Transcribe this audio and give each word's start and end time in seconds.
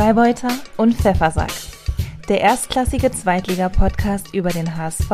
Freibeuter 0.00 0.48
und 0.78 0.94
Pfeffersack. 0.94 1.52
Der 2.26 2.40
erstklassige 2.40 3.12
Zweitliga-Podcast 3.12 4.32
über 4.32 4.48
den 4.48 4.74
HSV 4.74 5.10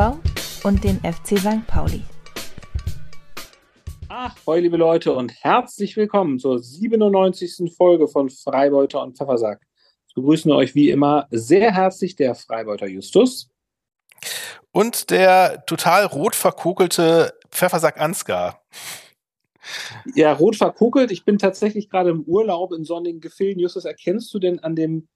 und 0.63 0.81
den 0.81 1.01
FC 1.01 1.37
St. 1.37 1.67
Pauli. 1.67 2.03
Ach, 4.07 4.33
hoi, 4.45 4.61
liebe 4.61 4.77
Leute, 4.77 5.13
und 5.13 5.33
herzlich 5.43 5.97
willkommen 5.97 6.39
zur 6.39 6.59
97. 6.59 7.75
Folge 7.75 8.07
von 8.07 8.29
Freibeuter 8.29 9.01
und 9.01 9.17
Pfeffersack. 9.17 9.59
Ich 10.07 10.15
begrüßen 10.15 10.53
euch 10.53 10.73
wie 10.73 10.89
immer 10.89 11.27
sehr 11.31 11.73
herzlich 11.73 12.15
der 12.15 12.33
Freibeuter 12.33 12.87
Justus. 12.87 13.49
Und 14.71 15.09
der 15.09 15.65
total 15.65 16.05
rot 16.05 16.33
verkokelte 16.33 17.33
Pfeffersack 17.51 17.99
Ansgar. 17.99 18.61
Ja, 20.15 20.33
rot 20.33 20.55
verkokelt. 20.55 21.11
Ich 21.11 21.25
bin 21.25 21.37
tatsächlich 21.37 21.89
gerade 21.89 22.09
im 22.09 22.21
Urlaub 22.23 22.73
in 22.73 22.83
sonnigen 22.83 23.19
Gefilden. 23.19 23.59
Justus, 23.61 23.85
erkennst 23.85 24.33
du 24.33 24.39
denn 24.39 24.59
an 24.59 24.75
dem 24.75 25.07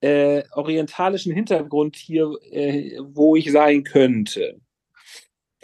äh, 0.00 0.44
orientalischen 0.52 1.32
Hintergrund 1.32 1.96
hier, 1.96 2.30
äh, 2.50 2.98
wo 3.00 3.36
ich 3.36 3.50
sein 3.50 3.84
könnte? 3.84 4.60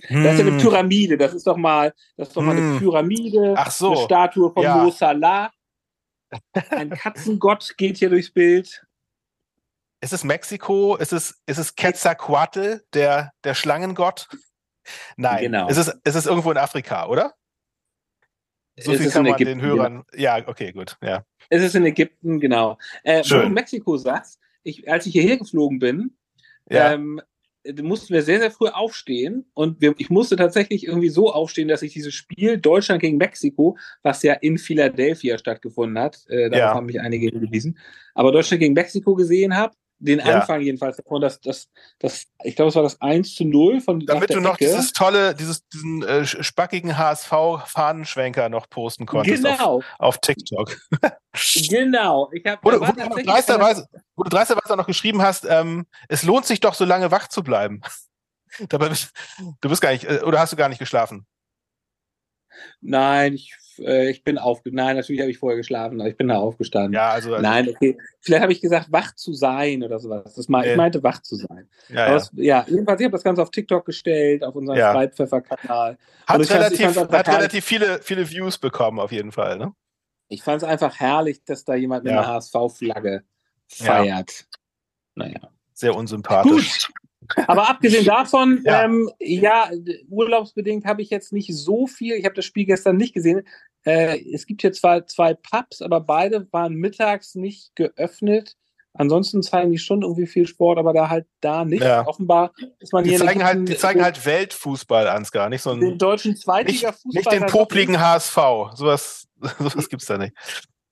Hm. 0.05 0.25
Das 0.25 0.34
ist 0.34 0.41
ja 0.41 0.47
eine 0.47 0.56
hm. 0.56 0.59
Pyramide. 0.59 1.16
Das 1.16 1.34
ist 1.34 1.47
doch 1.47 1.56
mal, 1.56 1.95
das 2.16 2.29
ist 2.29 2.37
doch 2.37 2.42
mal 2.42 2.56
hm. 2.56 2.70
eine 2.70 2.79
Pyramide. 2.79 3.55
Ach 3.56 3.70
so. 3.70 3.92
Eine 3.92 4.05
Statue 4.05 4.53
von 4.53 4.62
ja. 4.62 4.77
Mo 4.77 4.91
Salah. 4.91 5.51
Ein 6.70 6.91
Katzengott 6.91 7.75
geht 7.77 7.98
hier 7.98 8.11
durchs 8.11 8.30
Bild. 8.30 8.84
Ist 10.01 10.12
es 10.12 10.25
Mexiko? 10.25 10.97
Ist 10.97 11.12
es, 11.12 11.41
ist 11.47 11.59
es 11.59 11.77
Quetzalcoatl, 11.77 12.83
der, 12.92 13.33
der 13.45 13.55
Schlangengott? 13.55 14.28
Nein. 15.17 15.42
Genau. 15.42 15.69
Es 15.69 15.77
ist, 15.77 15.95
es 16.03 16.14
ist 16.17 16.27
irgendwo 16.27 16.51
in 16.51 16.59
Afrika, 16.59 17.06
oder? 17.06 17.34
So 18.79 18.93
viel 18.93 19.11
kann 19.11 19.25
man 19.25 19.35
Ägypten, 19.35 19.59
den 19.59 19.62
Hörern. 19.62 20.05
Ja. 20.15 20.39
ja. 20.39 20.49
okay, 20.49 20.73
gut. 20.73 20.97
Ja. 21.03 21.25
Es 21.49 21.62
ist 21.62 21.75
in 21.75 21.85
Ägypten, 21.85 22.41
genau. 22.41 22.79
Äh, 23.05 23.23
Schön. 23.23 23.39
Wo 23.39 23.43
du 23.45 23.51
Mexiko 23.51 23.97
sagst, 23.97 24.41
ich, 24.62 24.91
als 24.91 25.07
ich 25.07 25.12
hierher 25.12 25.37
geflogen 25.37 25.79
bin, 25.79 26.17
ja. 26.70 26.92
ähm, 26.92 27.20
mussten 27.83 28.12
wir 28.14 28.23
sehr, 28.23 28.41
sehr 28.41 28.51
früh 28.51 28.69
aufstehen 28.69 29.45
und 29.55 29.81
wir, 29.81 29.95
ich 29.98 30.11
musste 30.11 30.37
tatsächlich 30.37 30.87
irgendwie 30.87 31.11
so 31.11 31.33
aufstehen, 31.33 31.69
dass 31.69 31.83
ich 31.83 31.92
dieses 31.92 32.14
Spiel 32.14 32.59
Deutschland 32.59 33.01
gegen 33.01 33.19
Mexiko, 33.19 33.77
was 34.03 34.23
ja 34.23 34.34
in 34.34 34.59
Philadelphia 34.59 35.39
stattgefunden 35.39 36.03
hat, 36.03 36.25
äh, 36.29 36.51
darauf 36.51 36.59
ja. 36.59 36.75
haben 36.75 36.86
mich 36.86 37.01
einige 37.01 37.27
hingewiesen, 37.27 37.79
aber 38.14 38.33
Deutschland 38.33 38.61
gegen 38.61 38.75
Mexiko 38.75 39.14
gesehen 39.14 39.57
habe 39.57 39.75
den 40.03 40.19
ja. 40.19 40.41
Anfang 40.41 40.61
jedenfalls 40.61 40.97
davon, 40.97 41.20
dass 41.20 41.41
das, 41.41 41.69
das, 41.98 42.25
ich 42.42 42.56
glaube, 42.56 42.70
es 42.70 42.75
war 42.75 42.83
das 42.83 43.00
1 43.00 43.34
zu 43.34 43.45
0 43.45 43.81
von 43.81 44.00
Damit 44.05 44.31
du 44.31 44.41
noch 44.41 44.55
Ecke. 44.55 44.67
dieses 44.67 44.92
tolle, 44.92 45.34
dieses, 45.34 45.67
diesen 45.69 46.03
äh, 46.03 46.27
spackigen 46.27 46.98
HSV-Fahnenschwenker 46.98 48.48
noch 48.48 48.69
posten 48.69 49.06
konntest 49.06 49.45
genau. 49.45 49.77
auf, 49.77 49.84
auf 49.98 50.19
TikTok. 50.19 50.77
genau. 51.69 52.30
Ich 52.33 52.45
hab, 52.45 52.64
wo, 52.64 52.70
du, 52.70 52.80
wo, 52.80 52.92
du 52.92 53.23
dreisterweise, 53.23 53.86
wo 54.17 54.25
du 54.25 54.30
dreisterweise 54.30 54.73
auch 54.73 54.77
noch 54.77 54.86
geschrieben 54.86 55.23
hast, 55.23 55.45
ähm, 55.45 55.86
es 56.08 56.25
lohnt 56.25 56.47
sich 56.47 56.61
doch 56.61 56.75
so 56.75 56.84
lange 56.84 57.11
wach 57.11 57.28
zu 57.28 57.42
bleiben. 57.42 57.80
Dabei 58.69 58.89
bist, 58.89 59.12
du 59.61 59.69
bist 59.69 59.80
gar 59.80 59.92
nicht, 59.92 60.05
äh, 60.05 60.20
oder 60.25 60.41
hast 60.41 60.53
du 60.53 60.56
gar 60.56 60.69
nicht 60.69 60.78
geschlafen? 60.78 61.27
Nein, 62.80 63.34
ich 63.34 63.55
äh, 63.78 64.11
ich 64.11 64.25
bin 64.25 64.39
aufgestanden. 64.39 64.84
Nein, 64.84 64.97
natürlich 64.97 65.20
habe 65.20 65.31
ich 65.31 65.39
vorher 65.39 65.56
geschlafen, 65.56 66.01
aber 66.01 66.09
ich 66.09 66.17
bin 66.17 66.28
da 66.28 66.37
aufgestanden. 66.37 66.92
Ja, 66.92 67.11
also. 67.11 67.33
also 67.33 67.42
Nein, 67.42 67.69
okay. 67.69 67.98
Vielleicht 68.20 68.42
habe 68.42 68.53
ich 68.53 68.61
gesagt, 68.61 68.91
wach 68.91 69.14
zu 69.14 69.33
sein 69.33 69.83
oder 69.83 69.98
sowas. 69.98 70.34
Das 70.34 70.48
mal, 70.48 70.64
äh. 70.64 70.73
Ich 70.73 70.77
meinte, 70.77 71.03
wach 71.03 71.23
zu 71.23 71.37
sein. 71.37 71.69
Ja, 71.89 71.95
ja. 71.95 72.12
Das, 72.14 72.31
ja 72.34 72.64
jedenfalls, 72.69 73.01
ich 73.01 73.05
habe 73.05 73.12
das 73.12 73.25
Ganze 73.25 73.42
auf 73.42 73.51
TikTok 73.51 73.84
gestellt, 73.84 74.45
auf 74.45 74.55
unserem 74.55 74.79
ja. 74.79 74.92
Freipfeffer-Kanal. 74.92 75.98
Hat, 76.27 76.51
relativ, 76.51 76.97
hat 76.97 77.29
relativ 77.29 77.64
viele, 77.64 78.01
viele 78.01 78.29
Views 78.29 78.59
bekommen, 78.59 79.01
auf 79.01 79.12
jeden 79.12 79.33
Fall, 79.33 79.59
ne? 79.59 79.73
Ich 80.29 80.42
fand 80.42 80.62
es 80.62 80.69
einfach 80.69 80.98
herrlich, 80.98 81.45
dass 81.45 81.64
da 81.64 81.75
jemand 81.75 82.05
mit 82.05 82.12
einer 82.12 82.27
HSV-Flagge 82.27 83.23
feiert. 83.69 84.47
Naja. 85.14 85.51
Sehr 85.75 85.95
unsympathisch. 85.95 86.86
Gut. 86.86 86.95
Aber 87.48 87.69
abgesehen 87.69 88.05
davon, 88.05 88.62
ja, 88.64 88.84
ähm, 88.84 89.11
ja 89.19 89.70
urlaubsbedingt 90.08 90.85
habe 90.85 91.02
ich 91.02 91.11
jetzt 91.11 91.33
nicht 91.33 91.55
so 91.55 91.86
viel. 91.86 92.14
Ich 92.14 92.25
habe 92.25 92.35
das 92.35 92.45
Spiel 92.45 92.67
gestern 92.67 92.96
nicht 92.96 93.14
gesehen. 93.14 93.46
Äh, 93.85 94.20
es 94.33 94.47
gibt 94.47 94.63
hier 94.63 94.73
zwar 94.73 95.07
zwei 95.07 95.35
Pubs, 95.35 95.83
aber 95.83 96.01
beide 96.01 96.47
waren 96.53 96.75
mittags 96.75 97.35
nicht 97.35 97.75
geöffnet. 97.75 98.57
Ansonsten 98.95 99.43
zeigen 99.43 99.70
die 99.70 99.79
schon 99.79 100.03
irgendwie 100.03 100.27
viel 100.27 100.47
Sport, 100.47 100.79
aber 100.79 100.93
da 100.93 101.09
halt 101.09 101.27
da 101.41 101.65
nicht. 101.65 101.83
Ja. 101.83 102.07
Offenbar 102.07 102.53
ist 102.79 102.93
man 102.93 103.05
die 103.05 103.11
hier 103.11 103.20
zeigen 103.20 103.43
halt, 103.43 103.67
Die 103.67 103.77
zeigen 103.77 104.05
halt 104.05 104.25
Weltfußball, 104.27 105.09
Ansgar, 105.09 105.48
nicht 105.48 105.63
so 105.63 105.70
einen, 105.70 105.81
den 105.81 105.98
deutschen 105.98 106.37
Zweitliga-Fußball. 106.37 107.11
Nicht, 107.13 107.31
nicht 107.31 107.33
den 107.33 107.47
popligen 107.47 107.98
HSV. 107.98 108.37
Sowas, 108.75 109.27
sowas 109.59 109.89
gibt 109.89 110.03
es 110.03 110.09
da 110.09 110.19
nicht. 110.19 110.35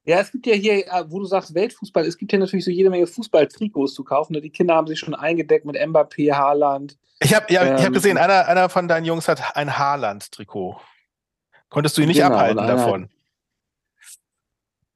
Ja, 0.04 0.18
es 0.18 0.32
gibt 0.32 0.46
ja 0.46 0.54
hier, 0.54 0.86
äh, 0.86 1.04
wo 1.08 1.18
du 1.18 1.26
sagst 1.26 1.54
Weltfußball, 1.54 2.06
es 2.06 2.16
gibt 2.16 2.32
ja 2.32 2.38
natürlich 2.38 2.64
so 2.64 2.70
jede 2.70 2.88
Menge 2.88 3.06
Fußballtrikots 3.06 3.92
zu 3.92 4.02
kaufen. 4.02 4.32
Die 4.32 4.50
Kinder 4.50 4.74
haben 4.74 4.86
sich 4.86 4.98
schon 4.98 5.14
eingedeckt 5.14 5.66
mit 5.66 5.76
Mbappé, 5.76 6.32
Haaland. 6.32 6.96
Ich 7.22 7.34
habe 7.34 7.52
ja, 7.52 7.64
ähm, 7.64 7.76
ich 7.76 7.84
hab 7.84 7.92
gesehen, 7.92 8.16
einer, 8.16 8.48
einer 8.48 8.70
von 8.70 8.88
deinen 8.88 9.04
Jungs 9.04 9.28
hat 9.28 9.56
ein 9.56 9.76
Haaland-Trikot. 9.76 10.80
Konntest 11.70 11.96
du 11.96 12.02
ihn 12.02 12.08
nicht 12.08 12.18
genau, 12.18 12.34
abhalten 12.34 12.66
davon? 12.66 13.08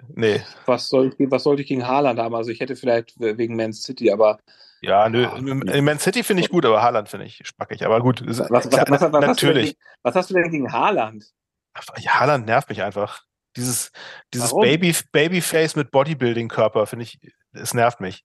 Nee. 0.08 0.42
Was, 0.66 0.88
soll 0.88 1.14
ich, 1.16 1.40
sollte 1.40 1.62
ich 1.62 1.68
gegen 1.68 1.86
Haaland 1.86 2.18
haben? 2.18 2.34
Also 2.34 2.50
ich 2.50 2.60
hätte 2.60 2.76
vielleicht 2.76 3.18
wegen 3.18 3.56
Man 3.56 3.72
City, 3.72 4.10
aber. 4.10 4.38
Ja, 4.82 5.08
nö, 5.08 5.26
oh, 5.26 5.40
Man 5.40 5.98
City 5.98 6.22
finde 6.22 6.42
ich 6.42 6.50
gut, 6.50 6.66
aber 6.66 6.82
Haaland 6.82 7.08
finde 7.08 7.26
ich 7.26 7.40
spackig. 7.44 7.86
Aber 7.86 8.00
gut, 8.00 8.22
was, 8.26 8.50
was, 8.50 8.68
klar, 8.68 8.84
was, 8.88 9.00
was 9.00 9.12
natürlich. 9.12 9.68
Hast 9.68 9.74
gegen, 9.74 10.00
was 10.02 10.14
hast 10.14 10.30
du 10.30 10.34
denn 10.34 10.50
gegen 10.50 10.72
Haaland? 10.72 11.32
Haaland 11.74 12.46
nervt 12.46 12.68
mich 12.68 12.82
einfach. 12.82 13.22
Dieses, 13.56 13.92
dieses 14.32 14.52
Baby, 14.52 14.94
Babyface 15.12 15.76
mit 15.76 15.90
Bodybuilding-Körper, 15.90 16.86
finde 16.86 17.04
ich, 17.04 17.18
es 17.52 17.72
nervt 17.72 18.00
mich. 18.00 18.24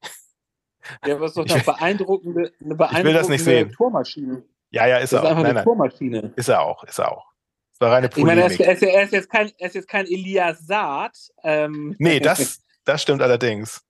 Ja, 1.05 1.15
aber 1.15 1.25
es 1.25 1.35
ist 1.35 1.38
doch 1.38 1.45
eine 1.55 1.63
beeindruckende, 1.63 2.51
eine 2.59 2.75
beeindruckende 2.75 2.99
ich 2.99 3.05
will 3.05 3.13
das 3.13 3.29
nicht 3.29 3.43
sehen. 3.43 3.71
Tormaschine. 3.71 4.43
Ja, 4.71 4.88
ja, 4.88 4.97
ist 4.97 5.13
das 5.13 5.19
er 5.19 5.23
ist 5.23 5.25
auch. 5.25 5.29
Einfach 5.29 5.43
nein, 5.43 5.57
eine 5.57 5.63
Tormaschine. 5.63 6.33
Ist 6.35 6.49
er 6.49 6.61
auch, 6.61 6.83
ist 6.83 6.99
er 6.99 7.11
auch. 7.11 7.28
War 7.79 7.94
reine 7.94 8.09
Polemik. 8.09 8.51
Ich 8.51 8.59
meine, 8.59 8.69
er 8.69 8.73
ist, 8.73 8.84
er 8.84 9.03
ist, 9.03 9.13
jetzt, 9.13 9.29
kein, 9.29 9.51
er 9.57 9.67
ist 9.67 9.75
jetzt 9.75 9.88
kein 9.88 10.06
Elias 10.06 10.59
Saad. 10.59 11.17
Ähm, 11.44 11.95
nee, 11.97 12.19
das, 12.19 12.62
das 12.84 13.01
stimmt 13.01 13.22
allerdings. 13.22 13.81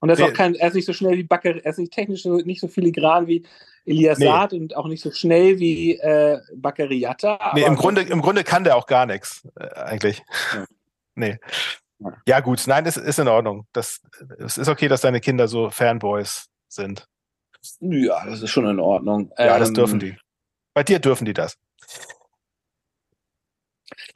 Und 0.00 0.10
er 0.10 0.14
ist, 0.14 0.18
nee. 0.20 0.26
auch 0.26 0.32
kein, 0.34 0.54
er 0.54 0.68
ist 0.68 0.74
nicht 0.74 0.84
so 0.84 0.92
schnell 0.92 1.16
wie 1.16 1.22
Bakker, 1.22 1.56
er 1.56 1.70
ist 1.70 1.78
nicht 1.78 1.92
technisch 1.92 2.24
nicht 2.26 2.60
so 2.60 2.68
filigran 2.68 3.26
wie 3.26 3.46
Elias 3.86 4.18
nee. 4.18 4.26
Saad 4.26 4.52
und 4.52 4.76
auch 4.76 4.86
nicht 4.86 5.02
so 5.02 5.10
schnell 5.10 5.58
wie 5.58 5.96
äh, 5.96 6.38
Bakkeriata. 6.54 7.52
Nee, 7.54 7.64
im 7.64 7.76
Grunde, 7.76 8.02
im 8.02 8.20
Grunde 8.20 8.44
kann 8.44 8.64
der 8.64 8.76
auch 8.76 8.86
gar 8.86 9.06
nichts, 9.06 9.48
äh, 9.58 9.66
eigentlich. 9.74 10.22
Ja. 10.52 10.66
nee. 11.14 11.38
Ja, 12.26 12.40
gut, 12.40 12.62
nein, 12.66 12.84
es 12.84 12.98
ist 12.98 13.18
in 13.18 13.28
Ordnung. 13.28 13.66
Das, 13.72 14.02
es 14.38 14.58
ist 14.58 14.68
okay, 14.68 14.88
dass 14.88 15.00
deine 15.00 15.20
Kinder 15.20 15.48
so 15.48 15.70
Fanboys 15.70 16.48
sind. 16.68 17.08
Ja, 17.80 18.26
das 18.26 18.42
ist 18.42 18.50
schon 18.50 18.66
in 18.66 18.78
Ordnung. 18.78 19.32
Ja, 19.38 19.54
ähm, 19.54 19.60
das 19.60 19.72
dürfen 19.72 19.98
die. 19.98 20.16
Bei 20.74 20.82
dir 20.82 20.98
dürfen 20.98 21.24
die 21.24 21.32
das. 21.32 21.56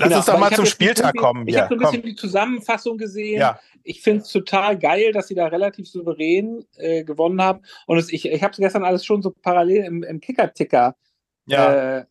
Lass 0.00 0.08
genau, 0.08 0.16
uns 0.16 0.26
doch 0.26 0.38
mal 0.38 0.50
zum 0.52 0.64
Spieltag 0.64 1.14
kommen. 1.14 1.46
Ich 1.46 1.54
ja, 1.54 1.64
habe 1.64 1.74
so 1.74 1.80
ein 1.80 1.90
bisschen 1.90 2.02
die 2.02 2.14
Zusammenfassung 2.14 2.96
gesehen. 2.96 3.38
Ja. 3.38 3.60
Ich 3.82 4.00
finde 4.00 4.22
es 4.22 4.32
total 4.32 4.78
geil, 4.78 5.12
dass 5.12 5.28
sie 5.28 5.34
da 5.34 5.46
relativ 5.48 5.90
souverän 5.90 6.64
äh, 6.76 7.04
gewonnen 7.04 7.42
haben. 7.42 7.60
Und 7.86 7.98
es, 7.98 8.10
ich, 8.10 8.24
ich 8.24 8.42
habe 8.42 8.52
es 8.52 8.56
gestern 8.56 8.82
alles 8.82 9.04
schon 9.04 9.20
so 9.20 9.30
parallel 9.30 9.84
im, 9.84 10.02
im 10.02 10.20
Kicker-Ticker 10.20 10.96
ja. 11.44 11.98
äh, 11.98 12.04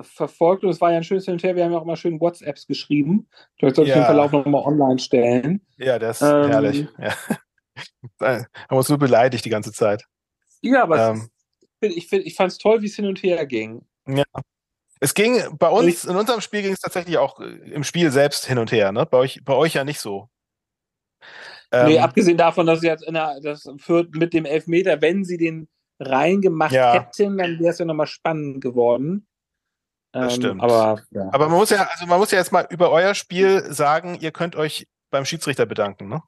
verfolgt. 0.00 0.62
Und 0.62 0.70
es 0.70 0.80
war 0.80 0.92
ja 0.92 0.98
ein 0.98 1.04
schönes 1.04 1.24
Hin 1.24 1.42
Wir 1.42 1.64
haben 1.64 1.72
ja 1.72 1.78
auch 1.78 1.84
mal 1.84 1.96
schön 1.96 2.20
WhatsApps 2.20 2.68
geschrieben. 2.68 3.28
Vielleicht 3.58 3.74
soll 3.74 3.88
ich 3.88 3.92
den 3.92 4.04
Verlauf 4.04 4.30
nochmal 4.30 4.62
online 4.62 5.00
stellen. 5.00 5.66
Ja, 5.78 5.98
das 5.98 6.22
ist 6.22 6.28
ähm, 6.28 6.48
herrlich. 6.48 6.86
Haben 8.20 8.46
uns 8.70 8.88
nur 8.88 8.98
beleidigt 8.98 9.44
die 9.44 9.50
ganze 9.50 9.72
Zeit. 9.72 10.04
Ja, 10.60 10.84
aber 10.84 11.08
ähm, 11.08 11.28
ist, 11.80 11.96
ich, 11.96 12.12
ich 12.12 12.36
fand 12.36 12.52
es 12.52 12.58
toll, 12.58 12.82
wie 12.82 12.86
es 12.86 12.94
hin 12.94 13.06
und 13.06 13.20
her 13.20 13.44
ging. 13.46 13.84
Ja. 14.06 14.22
Es 15.02 15.14
ging 15.14 15.42
bei 15.58 15.68
uns, 15.68 16.04
in 16.04 16.14
unserem 16.14 16.40
Spiel 16.40 16.62
ging 16.62 16.72
es 16.72 16.78
tatsächlich 16.78 17.18
auch 17.18 17.40
äh, 17.40 17.46
im 17.72 17.82
Spiel 17.82 18.12
selbst 18.12 18.46
hin 18.46 18.58
und 18.58 18.70
her, 18.70 18.92
ne? 18.92 19.04
Bei 19.04 19.18
euch, 19.18 19.40
bei 19.44 19.52
euch 19.52 19.74
ja 19.74 19.82
nicht 19.82 19.98
so. 19.98 20.28
Ähm, 21.72 21.88
nee, 21.88 21.98
abgesehen 21.98 22.36
davon, 22.36 22.66
dass 22.66 22.82
sie 22.82 22.86
jetzt 22.86 23.02
in 23.02 23.14
der, 23.14 23.40
das 23.42 23.68
führt 23.78 24.14
mit 24.14 24.32
dem 24.32 24.44
Elfmeter, 24.44 25.00
wenn 25.00 25.24
sie 25.24 25.38
den 25.38 25.68
reingemacht 25.98 26.70
ja. 26.70 26.92
hätten, 26.92 27.36
dann 27.36 27.58
wäre 27.58 27.70
es 27.70 27.78
ja 27.80 27.84
nochmal 27.84 28.06
spannend 28.06 28.60
geworden. 28.60 29.26
Das 30.12 30.34
ähm, 30.34 30.40
stimmt. 30.40 30.62
Aber, 30.62 31.02
ja. 31.10 31.28
aber 31.32 31.48
man 31.48 31.58
muss 31.58 31.70
ja, 31.70 31.88
also 31.90 32.06
man 32.06 32.20
muss 32.20 32.30
ja 32.30 32.38
jetzt 32.38 32.52
mal 32.52 32.68
über 32.70 32.92
euer 32.92 33.14
Spiel 33.16 33.72
sagen, 33.72 34.18
ihr 34.20 34.30
könnt 34.30 34.54
euch 34.54 34.86
beim 35.10 35.24
Schiedsrichter 35.24 35.66
bedanken, 35.66 36.08
ne? 36.08 36.22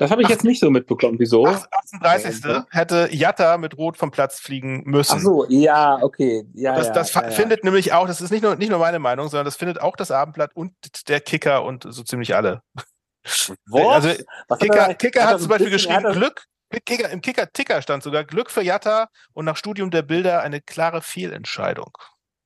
Das 0.00 0.10
habe 0.10 0.22
ich 0.22 0.28
Ach, 0.28 0.30
jetzt 0.30 0.44
nicht 0.44 0.60
so 0.60 0.70
mitbekommen. 0.70 1.18
Wieso? 1.18 1.46
38. 1.46 2.42
Ja. 2.42 2.66
hätte 2.70 3.10
Jatta 3.12 3.58
mit 3.58 3.76
Rot 3.76 3.98
vom 3.98 4.10
Platz 4.10 4.40
fliegen 4.40 4.82
müssen. 4.86 5.16
Ach 5.18 5.20
so, 5.20 5.46
ja, 5.50 6.02
okay. 6.02 6.42
Ja, 6.54 6.74
das 6.74 6.86
ja, 6.86 6.92
das 6.94 7.12
ja, 7.12 7.30
findet 7.30 7.64
nämlich 7.64 7.92
auch, 7.92 8.06
das 8.06 8.22
ist 8.22 8.30
nicht 8.30 8.42
nur, 8.42 8.56
nicht 8.56 8.70
nur 8.70 8.78
meine 8.78 8.98
Meinung, 8.98 9.28
sondern 9.28 9.44
das 9.44 9.56
findet 9.56 9.78
auch 9.78 9.96
das 9.96 10.10
Abendblatt 10.10 10.56
und 10.56 10.72
der 11.10 11.20
Kicker 11.20 11.64
und 11.64 11.86
so 11.86 12.02
ziemlich 12.02 12.34
alle. 12.34 12.62
Was? 13.66 14.06
Also 14.06 14.22
was 14.48 14.58
Kicker, 14.58 14.86
hat, 14.86 14.98
Kicker 14.98 15.22
hat, 15.22 15.34
hat 15.34 15.40
zum 15.40 15.50
Beispiel 15.50 15.68
geschrieben, 15.68 16.10
Glück, 16.12 16.46
Kicker, 16.86 17.10
im 17.10 17.20
Kicker-Ticker 17.20 17.82
stand 17.82 18.02
sogar 18.02 18.24
Glück 18.24 18.50
für 18.50 18.62
Jatta 18.62 19.08
und 19.34 19.44
nach 19.44 19.58
Studium 19.58 19.90
der 19.90 20.00
Bilder 20.00 20.40
eine 20.40 20.62
klare 20.62 21.02
Fehlentscheidung. 21.02 21.92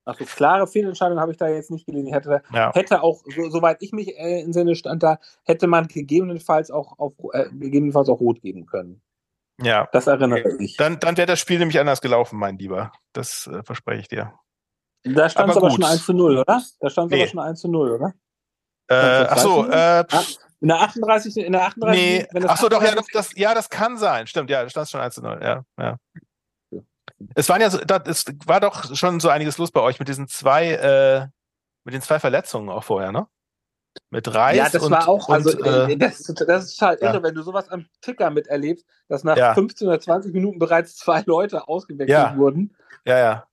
Also 0.05 0.25
klare 0.25 0.67
Fehlentscheidung 0.67 1.19
habe 1.19 1.33
ich 1.33 1.39
da 1.39 1.49
jetzt 1.49 1.71
nicht 1.71 1.87
gelesen. 1.87 2.13
Hätte, 2.13 2.43
ja. 2.53 2.73
hätte 2.75 3.03
auch, 3.03 3.23
so, 3.25 3.49
soweit 3.49 3.79
ich 3.81 3.93
mich 3.93 4.17
äh, 4.19 4.43
in 4.43 4.53
Sinne 4.53 4.75
stand 4.75 5.03
da, 5.03 5.19
hätte 5.45 5.67
man 5.67 5.89
gegebenenfalls 5.89 6.71
auch 6.71 6.99
auf 6.99 7.15
äh, 7.33 7.49
gegebenenfalls 7.51 8.09
auch 8.09 8.21
rot 8.21 8.43
geben 8.43 8.67
können. 8.67 9.01
Ja. 9.63 9.89
Das 9.93 10.07
erinnere 10.07 10.41
ich. 10.41 10.59
mich. 10.59 10.77
Dann, 10.77 10.99
dann 11.01 11.17
wäre 11.17 11.27
das 11.27 11.41
Spiel 11.41 11.59
nämlich 11.59 11.79
anders 11.79 12.01
gelaufen, 12.01 12.39
mein 12.39 12.59
Lieber. 12.59 12.93
Das 13.13 13.47
äh, 13.47 13.63
verspreche 13.63 14.01
ich 14.01 14.09
dir. 14.09 14.35
Da 15.05 15.29
stand 15.29 15.51
es 15.51 15.57
aber, 15.57 15.67
aber 15.67 15.75
schon 15.75 15.85
1 15.85 16.05
zu 16.05 16.13
0, 16.13 16.39
oder? 16.39 16.63
Da 16.81 16.91
stand 16.91 17.13
es 17.13 17.17
nee. 17.17 17.23
aber 17.23 17.31
schon 17.31 17.41
1 17.41 17.61
zu 17.61 17.69
0, 17.69 17.91
oder? 17.93 18.15
Äh, 18.89 18.95
achso, 18.95 19.65
äh, 19.67 20.05
in 20.61 20.69
der 20.69 20.81
38. 20.81 21.37
In 21.39 21.53
der 21.53 21.67
38. 21.67 22.29
Nee, 22.33 22.47
achso, 22.47 22.69
doch, 22.69 22.83
ja 22.83 22.95
das, 22.95 23.07
das, 23.13 23.37
ja, 23.37 23.55
das 23.55 23.69
kann 23.69 23.99
sein. 23.99 24.27
Stimmt, 24.27 24.51
ja, 24.51 24.63
da 24.63 24.69
stand 24.69 24.85
es 24.85 24.91
schon 24.91 25.01
1 25.01 25.15
zu 25.15 25.23
0, 25.23 25.41
ja. 25.43 25.65
ja. 25.79 25.97
Es 27.35 27.49
waren 27.49 27.61
ja 27.61 27.71
so, 27.71 27.79
das, 27.79 28.03
es 28.07 28.25
war 28.47 28.61
doch 28.61 28.95
schon 28.95 29.21
so 29.21 29.29
einiges 29.29 29.59
los 29.59 29.71
bei 29.71 29.81
euch 29.81 29.99
mit 29.99 30.09
diesen 30.09 30.29
zwei, 30.29 30.73
äh, 30.73 31.27
mit 31.85 31.95
den 31.95 32.03
zwei 32.03 32.19
Verletzungen 32.19 32.69
auch 32.71 32.85
vorher, 32.85 33.13
ne? 33.13 33.27
Mit 34.11 34.33
Reis. 34.35 34.57
Ja, 34.57 34.69
das 34.69 34.83
und, 34.83 34.91
war 34.91 35.09
auch, 35.09 35.29
also 35.29 35.51
äh, 35.63 35.93
äh, 35.93 35.97
das, 35.97 36.23
das, 36.23 36.65
ist 36.65 36.83
halt 36.83 37.01
ja. 37.01 37.11
irre, 37.11 37.23
wenn 37.23 37.35
du 37.35 37.43
sowas 37.43 37.69
am 37.69 37.87
Ticker 38.01 38.31
miterlebst, 38.31 38.85
dass 39.09 39.23
nach 39.23 39.37
ja. 39.37 39.55
15 39.55 39.87
oder 39.87 40.01
20 40.01 40.33
Minuten 40.33 40.59
bereits 40.59 40.97
zwei 40.97 41.23
Leute 41.27 41.69
ausgewechselt 41.69 42.09
ja. 42.09 42.37
wurden. 42.37 42.77
Ja, 43.05 43.19
ja. 43.19 43.47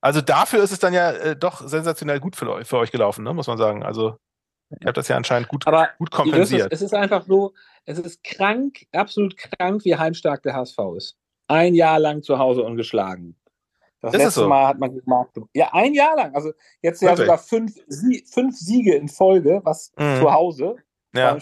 Also 0.00 0.20
dafür 0.20 0.62
ist 0.62 0.70
es 0.70 0.78
dann 0.78 0.94
ja 0.94 1.10
äh, 1.10 1.36
doch 1.36 1.66
sensationell 1.66 2.20
gut 2.20 2.36
für, 2.36 2.64
für, 2.64 2.78
euch 2.78 2.92
gelaufen, 2.92 3.24
ne? 3.24 3.34
muss 3.34 3.48
man 3.48 3.58
sagen. 3.58 3.82
Also 3.82 4.18
ihr 4.70 4.86
habt 4.86 4.96
das 4.96 5.08
ja 5.08 5.16
anscheinend 5.16 5.48
gut, 5.48 5.66
Aber 5.66 5.88
gut 5.98 6.10
kompensiert. 6.10 6.72
Es, 6.72 6.80
es 6.80 6.86
ist 6.86 6.94
einfach 6.94 7.24
so, 7.24 7.54
es 7.86 7.98
ist 7.98 8.22
krank, 8.22 8.86
absolut 8.92 9.36
krank, 9.36 9.84
wie 9.84 9.96
heimstark 9.96 10.42
der 10.42 10.54
HSV 10.54 10.78
ist. 10.96 11.16
Ein 11.48 11.74
Jahr 11.74 11.98
lang 11.98 12.22
zu 12.22 12.38
Hause 12.38 12.62
ungeschlagen. 12.62 13.36
Das 14.00 14.14
ist 14.14 14.18
letzte 14.18 14.40
so? 14.40 14.48
Mal 14.48 14.68
hat 14.68 14.78
man 14.78 14.94
gemacht. 14.94 15.30
Ja, 15.52 15.70
ein 15.72 15.94
Jahr 15.94 16.16
lang. 16.16 16.34
Also 16.34 16.52
jetzt 16.82 17.02
ja 17.02 17.16
sogar 17.16 17.38
fünf, 17.38 17.74
fünf 18.30 18.56
Siege 18.56 18.94
in 18.94 19.08
Folge, 19.08 19.60
was 19.64 19.92
mhm. 19.96 20.20
zu 20.20 20.32
Hause. 20.32 20.76
Ja. 21.14 21.38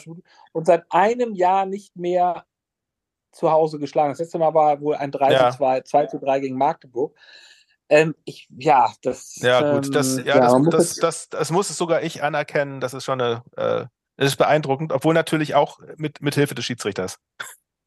Und 0.53 0.67
seit 0.67 0.85
einem 0.91 1.35
Jahr 1.35 1.67
nicht 1.67 1.97
mehr 1.97 2.45
zu 3.33 3.51
Hause 3.51 3.79
geschlagen. 3.79 4.11
Das 4.11 4.21
letzte 4.21 4.39
Mal 4.39 4.55
war 4.55 4.81
wohl 4.81 4.95
ein 4.95 5.11
3 5.11 5.33
ja. 5.33 5.51
zu 5.51 5.59
2, 5.59 5.81
2 5.83 6.07
zu 6.07 6.19
3 6.21 6.41
gegen 6.41 6.57
Magdeburg. 6.57 7.17
Ähm, 7.89 8.15
ich, 8.25 8.49
ja, 8.57 8.93
das. 9.03 9.37
Ja, 9.37 9.75
gut, 9.75 9.95
das, 9.95 10.17
ähm, 10.17 10.27
ja, 10.27 10.39
das, 10.39 10.71
das, 10.71 10.95
das, 10.97 11.29
das, 11.29 11.51
muss 11.51 11.69
es 11.69 11.77
sogar 11.77 12.03
ich 12.03 12.23
anerkennen. 12.23 12.81
Das 12.81 12.95
ist 12.95 13.05
schon 13.05 13.21
eine, 13.21 13.43
äh, 13.57 13.87
das 14.17 14.29
ist 14.29 14.37
beeindruckend, 14.37 14.93
obwohl 14.93 15.13
natürlich 15.13 15.55
auch 15.55 15.81
mit, 15.97 16.23
mit 16.23 16.35
Hilfe 16.35 16.55
des 16.55 16.65
Schiedsrichters. 16.65 17.19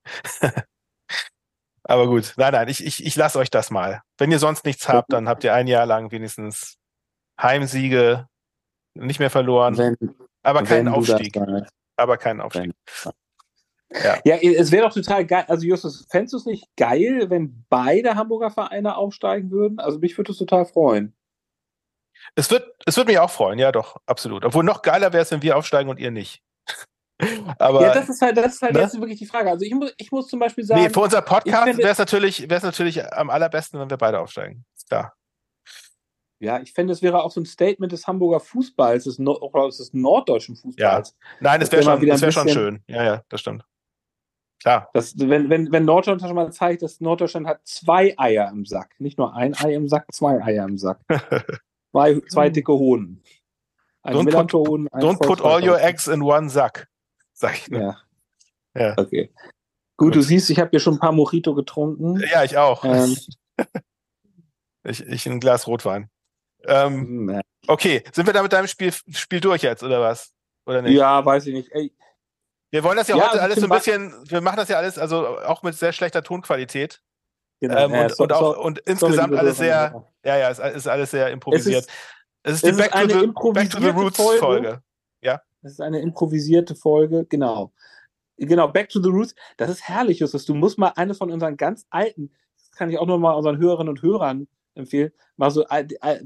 Aber 1.87 2.07
gut, 2.07 2.33
nein, 2.35 2.51
nein, 2.51 2.67
ich, 2.67 2.85
ich, 2.85 3.05
ich 3.05 3.15
lasse 3.15 3.39
euch 3.39 3.49
das 3.49 3.71
mal. 3.71 4.01
Wenn 4.17 4.29
ihr 4.29 4.39
sonst 4.39 4.65
nichts 4.65 4.89
habt, 4.89 5.13
dann 5.13 5.29
habt 5.29 5.45
ihr 5.45 5.53
ein 5.53 5.67
Jahr 5.67 5.85
lang 5.85 6.11
wenigstens 6.11 6.77
Heimsiege, 7.41 8.27
nicht 8.93 9.19
mehr 9.19 9.29
verloren, 9.29 9.77
wenn, 9.77 9.95
aber 10.43 10.63
keinen 10.63 10.89
Aufstieg. 10.89 11.37
Aber 11.95 12.17
keinen 12.17 12.41
Aufstieg. 12.41 12.73
Ja. 14.03 14.19
ja, 14.25 14.35
es 14.35 14.71
wäre 14.71 14.85
doch 14.85 14.93
total 14.93 15.25
geil. 15.25 15.45
Also, 15.47 15.65
Justus, 15.65 16.05
fändest 16.09 16.33
du 16.33 16.37
es 16.37 16.45
nicht 16.45 16.67
geil, 16.75 17.29
wenn 17.29 17.65
beide 17.69 18.15
Hamburger 18.15 18.51
Vereine 18.51 18.97
aufsteigen 18.97 19.49
würden? 19.49 19.79
Also, 19.79 19.99
mich 19.99 20.17
würde 20.17 20.33
es 20.33 20.37
total 20.37 20.65
freuen. 20.65 21.15
Es 22.35 22.51
wird, 22.51 22.69
es 22.85 22.97
wird 22.97 23.07
mich 23.07 23.19
auch 23.19 23.29
freuen, 23.29 23.59
ja, 23.59 23.71
doch, 23.71 23.95
absolut. 24.05 24.43
Obwohl 24.43 24.65
noch 24.65 24.81
geiler 24.81 25.13
wäre 25.13 25.23
es, 25.23 25.31
wenn 25.31 25.41
wir 25.41 25.55
aufsteigen 25.55 25.89
und 25.89 25.99
ihr 25.99 26.11
nicht. 26.11 26.43
Aber, 27.57 27.81
ja, 27.81 27.93
das 27.93 28.09
ist 28.09 28.21
halt, 28.21 28.37
das 28.37 28.55
ist 28.55 28.61
halt 28.61 28.73
ne? 28.73 28.81
jetzt 28.81 28.99
wirklich 28.99 29.17
die 29.17 29.25
Frage. 29.25 29.49
Also 29.49 29.65
ich 29.65 29.73
muss, 29.73 29.93
ich 29.97 30.11
muss 30.11 30.27
zum 30.27 30.39
Beispiel 30.39 30.63
sagen. 30.63 30.81
Nee, 30.81 30.89
für 30.89 30.99
unser 30.99 31.21
Podcast 31.21 31.77
wäre 31.77 31.89
es 31.89 31.97
natürlich, 31.97 32.47
natürlich 32.47 33.13
am 33.13 33.29
allerbesten, 33.29 33.79
wenn 33.79 33.89
wir 33.89 33.97
beide 33.97 34.19
aufsteigen. 34.19 34.65
Klar. 34.87 35.13
Ja, 36.39 36.59
ich 36.59 36.73
fände, 36.73 36.93
es 36.93 37.01
wäre 37.01 37.23
auch 37.23 37.31
so 37.31 37.41
ein 37.41 37.45
Statement 37.45 37.91
des 37.91 38.05
Hamburger 38.05 38.39
Fußballs, 38.39 39.05
des, 39.05 39.17
no 39.17 39.39
des 39.67 39.93
norddeutschen 39.93 40.55
Fußballs. 40.55 41.09
Ja. 41.09 41.27
Nein, 41.39 41.59
das 41.59 41.71
wäre 41.71 41.81
schon, 41.81 42.05
das 42.05 42.21
wär 42.21 42.31
schon 42.31 42.49
schön. 42.49 42.83
Ja, 42.87 43.03
ja, 43.03 43.23
das 43.29 43.41
stimmt. 43.41 43.65
Klar. 44.61 44.89
Das, 44.93 45.17
wenn, 45.17 45.49
wenn, 45.49 45.71
wenn 45.71 45.85
Norddeutschland 45.85 46.21
schon 46.21 46.35
mal 46.35 46.51
zeigt, 46.51 46.83
dass 46.83 46.99
Norddeutschland 46.99 47.47
hat 47.47 47.61
zwei 47.63 48.13
Eier 48.17 48.49
im 48.51 48.65
Sack. 48.65 48.93
Nicht 48.99 49.17
nur 49.17 49.35
ein 49.35 49.55
Ei 49.55 49.73
im 49.73 49.87
Sack, 49.87 50.05
zwei 50.11 50.43
Eier 50.43 50.65
im 50.65 50.77
Sack. 50.77 50.99
zwei, 51.91 52.19
zwei 52.29 52.49
dicke 52.49 52.73
Hoden. 52.73 53.23
Ein 54.03 54.15
don't 54.15 54.31
put, 54.31 54.51
don't 55.01 55.19
put 55.19 55.41
all 55.41 55.67
your 55.67 55.81
eggs 55.81 56.07
in 56.07 56.21
one 56.21 56.49
Sack 56.49 56.87
sag 57.37 57.55
ich 57.55 57.69
nur. 57.69 57.81
Ja. 58.75 58.81
ja. 58.81 58.93
Okay. 58.97 59.31
Gut, 59.95 60.07
Gut, 60.09 60.15
du 60.15 60.21
siehst, 60.21 60.49
ich 60.49 60.59
habe 60.59 60.71
hier 60.71 60.79
schon 60.79 60.95
ein 60.95 60.99
paar 60.99 61.11
Mojito 61.11 61.55
getrunken. 61.55 62.21
Ja, 62.31 62.43
ich 62.43 62.57
auch. 62.57 62.83
Ähm. 62.83 63.17
ich, 64.83 65.05
ich 65.05 65.25
ein 65.25 65.39
Glas 65.39 65.67
Rotwein. 65.67 66.09
Ähm, 66.65 67.29
hm, 67.29 67.41
okay, 67.67 68.03
sind 68.11 68.25
wir 68.25 68.33
da 68.33 68.43
mit 68.43 68.51
deinem 68.51 68.67
Spiel, 68.67 68.91
Spiel 68.91 69.39
durch 69.39 69.61
jetzt, 69.61 69.83
oder 69.83 70.01
was? 70.01 70.33
Oder 70.65 70.81
nicht? 70.81 70.93
Ja, 70.93 71.23
weiß 71.23 71.45
ich 71.47 71.53
nicht. 71.53 71.71
Ey. 71.71 71.95
Wir 72.71 72.83
wollen 72.83 72.97
das 72.97 73.07
ja, 73.07 73.15
ja 73.15 73.23
heute 73.23 73.31
also 73.33 73.43
alles 73.43 73.59
so 73.59 73.65
ein 73.65 73.69
bisschen, 73.69 74.29
wir 74.29 74.41
machen 74.41 74.57
das 74.57 74.67
ja 74.67 74.77
alles, 74.77 74.97
also 74.97 75.39
auch 75.39 75.63
mit 75.63 75.75
sehr 75.75 75.93
schlechter 75.93 76.23
Tonqualität. 76.23 77.01
Genau, 77.59 77.77
ähm, 77.77 77.93
ja, 77.93 78.03
und, 78.03 78.15
so, 78.15 78.23
und, 78.23 78.33
auch, 78.33 78.55
so, 78.55 78.61
und 78.61 78.79
insgesamt 78.79 79.33
alles 79.33 79.57
sehr, 79.57 80.05
ja, 80.25 80.37
ja, 80.37 80.49
es 80.49 80.59
ist 80.59 80.87
alles 80.87 81.11
sehr 81.11 81.29
improvisiert. 81.31 81.87
Es 82.43 82.55
ist, 82.55 82.63
es 82.63 82.63
ist 82.63 82.65
die 82.65 82.81
Back, 82.81 82.91
to 82.91 83.07
the, 83.07 83.51
Back 83.53 83.69
to 83.69 83.79
the 83.79 83.89
Roots 83.89 84.17
Folge. 84.17 84.39
Folge. 84.39 84.83
Das 85.61 85.73
ist 85.73 85.81
eine 85.81 85.99
improvisierte 85.99 86.75
Folge, 86.75 87.25
genau. 87.27 87.71
Genau, 88.37 88.67
Back 88.67 88.89
to 88.89 89.01
the 89.01 89.09
Roots. 89.09 89.35
Das 89.57 89.69
ist 89.69 89.87
herrlich, 89.87 90.19
Justus. 90.19 90.45
Du 90.45 90.53
musst 90.53 90.77
mal 90.77 90.93
eine 90.95 91.15
von 91.15 91.31
unseren 91.31 91.57
ganz 91.57 91.87
alten, 91.89 92.31
das 92.55 92.71
kann 92.71 92.89
ich 92.89 92.99
auch 92.99 93.07
nur 93.07 93.19
mal 93.19 93.33
unseren 93.33 93.57
Hörerinnen 93.57 93.89
und 93.89 94.01
Hörern 94.01 94.47
empfehlen, 94.75 95.11
mal 95.35 95.49
so 95.49 95.65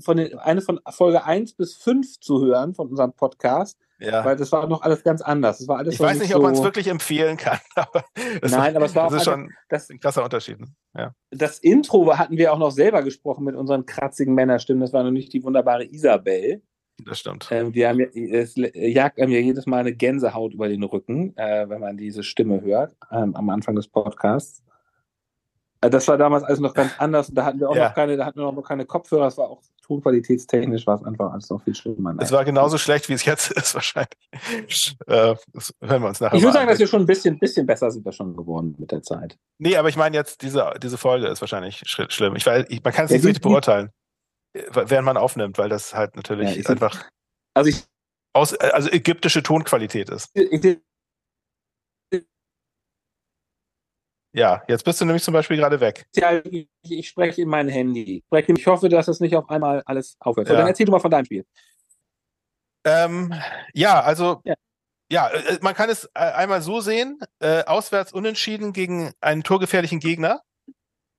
von 0.01 0.18
den, 0.18 0.38
eine 0.38 0.62
von 0.62 0.80
Folge 0.89 1.24
1 1.24 1.54
bis 1.54 1.75
5 1.75 2.19
zu 2.19 2.42
hören 2.42 2.75
von 2.75 2.89
unserem 2.89 3.13
Podcast. 3.13 3.80
Ja. 4.00 4.25
Weil 4.25 4.36
das 4.36 4.51
war 4.51 4.68
noch 4.68 4.81
alles 4.81 5.04
ganz 5.04 5.22
anders. 5.22 5.60
Das 5.60 5.68
war 5.68 5.77
alles 5.77 5.94
ich 5.94 6.00
weiß 6.00 6.19
nicht, 6.19 6.31
so 6.31 6.38
ob 6.38 6.44
man 6.44 6.56
es 6.56 6.63
wirklich 6.63 6.88
empfehlen 6.88 7.38
kann. 7.38 7.60
Aber 7.75 8.04
Nein, 8.42 8.75
aber 8.75 8.86
es 8.86 8.95
war 8.95 9.12
das 9.12 9.22
ist 9.22 9.25
schon 9.25 9.51
das, 9.69 9.89
ein 9.92 10.00
krasser 10.00 10.24
Unterschied. 10.24 10.60
Ne? 10.60 10.68
Ja. 10.95 11.13
Das 11.30 11.60
Intro 11.60 12.18
hatten 12.18 12.36
wir 12.36 12.51
auch 12.51 12.57
noch 12.57 12.72
selber 12.72 13.04
gesprochen 13.04 13.44
mit 13.44 13.56
unseren 13.56 13.86
kratzigen 13.86 14.34
Männerstimmen. 14.34 14.81
Das 14.81 14.92
war 14.92 15.04
noch 15.04 15.12
nicht 15.12 15.31
die 15.34 15.44
wunderbare 15.44 15.86
Isabel. 15.86 16.63
Das 17.06 17.19
stimmt. 17.19 17.48
Ähm, 17.51 17.71
die 17.71 17.86
haben, 17.86 18.00
es 18.00 18.53
jagt 18.56 19.19
einem 19.19 19.31
ja 19.31 19.39
jedes 19.39 19.65
Mal 19.65 19.80
eine 19.80 19.94
Gänsehaut 19.94 20.53
über 20.53 20.68
den 20.68 20.83
Rücken, 20.83 21.36
äh, 21.38 21.68
wenn 21.69 21.81
man 21.81 21.98
diese 21.98 22.24
Stimme 22.24 22.62
hört 22.62 22.95
ähm, 23.12 23.36
am 23.36 23.50
Anfang 23.50 23.75
des 23.75 23.88
Podcasts. 23.88 24.63
Äh, 25.81 25.89
das 25.89 26.07
war 26.07 26.18
damals 26.18 26.44
alles 26.44 26.59
noch 26.59 26.74
ganz 26.74 26.94
anders. 27.00 27.31
Da 27.33 27.45
hatten 27.45 27.59
wir 27.59 27.69
auch 27.69 27.75
ja. 27.75 27.89
noch 27.89 27.95
keine, 27.95 28.18
da 28.18 28.25
hatten 28.25 28.39
wir 28.39 28.51
noch 28.51 28.63
keine 28.63 28.86
Kopfhörer. 28.86 29.27
Es 29.27 29.38
war 29.38 29.50
auch 29.50 29.62
tonqualitätstechnisch 29.86 30.88
war 30.88 30.95
es 30.95 31.03
einfach 31.03 31.33
alles 31.33 31.50
noch 31.50 31.62
viel 31.63 31.75
schlimmer. 31.75 32.15
Es 32.19 32.31
war 32.31 32.45
genauso 32.45 32.77
schlecht, 32.77 33.09
wie 33.09 33.13
es 33.13 33.25
jetzt 33.25 33.51
ist, 33.57 33.75
wahrscheinlich. 33.75 34.95
Äh, 35.07 35.36
das 35.53 35.74
hören 35.81 36.01
wir 36.01 36.07
uns 36.07 36.21
nachher 36.21 36.38
Ich 36.38 36.44
würde 36.44 36.53
sagen, 36.53 36.68
dass 36.68 36.80
wir 36.80 36.88
schon 36.88 37.01
ein 37.01 37.07
bisschen, 37.07 37.38
bisschen 37.39 37.65
besser 37.65 37.91
sind 37.91 38.05
wir 38.05 38.12
schon 38.12 38.36
geworden 38.36 38.75
mit 38.77 38.91
der 38.91 39.01
Zeit. 39.01 39.38
Nee, 39.58 39.75
aber 39.75 39.89
ich 39.89 39.98
meine 39.98 40.15
jetzt, 40.15 40.43
diese, 40.43 40.72
diese 40.81 40.98
Folge 40.98 41.27
ist 41.27 41.41
wahrscheinlich 41.41 41.81
schlimm. 41.86 42.36
Ich 42.36 42.46
weiß, 42.46 42.65
ich, 42.70 42.84
man 42.84 42.93
kann 42.93 43.05
es 43.05 43.12
ja, 43.12 43.17
nicht 43.17 43.25
richtig 43.25 43.41
beurteilen 43.41 43.91
während 44.53 45.05
man 45.05 45.17
aufnimmt, 45.17 45.58
weil 45.58 45.70
das 45.70 45.93
halt 45.93 46.15
natürlich 46.15 46.55
ja, 46.55 46.70
einfach 46.70 47.10
also, 47.53 47.70
ich, 47.70 47.84
aus, 48.34 48.53
also 48.55 48.89
ägyptische 48.89 49.43
Tonqualität 49.43 50.10
ist. 50.10 50.29
Ich, 50.34 50.79
ja, 54.34 54.63
jetzt 54.67 54.86
bist 54.86 55.01
du 55.01 55.05
nämlich 55.05 55.24
zum 55.24 55.34
Beispiel 55.34 55.58
gerade 55.58 55.79
weg. 55.81 56.05
Ja, 56.15 56.41
ich, 56.46 56.70
ich 56.84 57.10
spreche 57.10 57.41
in 57.41 57.50
mein 57.50 57.67
Handy. 57.67 58.24
Ich 58.31 58.67
hoffe, 58.67 58.88
dass 58.88 59.08
es 59.10 59.20
nicht 59.20 59.36
auf 59.36 59.50
einmal 59.50 59.84
alles 59.86 60.15
aufhört. 60.20 60.48
Ja. 60.48 60.55
dann 60.55 60.67
erzähl 60.67 60.86
du 60.86 60.91
mal 60.91 61.00
von 61.00 61.12
deinem 61.12 61.25
Spiel. 61.25 61.46
Ähm, 62.86 63.34
ja, 63.74 64.01
also 64.01 64.41
ja. 64.46 64.55
ja. 65.12 65.27
Äh, 65.29 65.60
man 65.62 65.75
kann 65.75 65.89
es 65.89 66.05
äh, 66.13 66.20
einmal 66.20 66.62
so 66.62 66.79
sehen, 66.79 67.20
äh, 67.39 67.65
auswärts 67.65 68.13
unentschieden 68.13 68.72
gegen 68.72 69.12
einen 69.20 69.43
torgefährlichen 69.43 70.00
Gegner. 70.00 70.41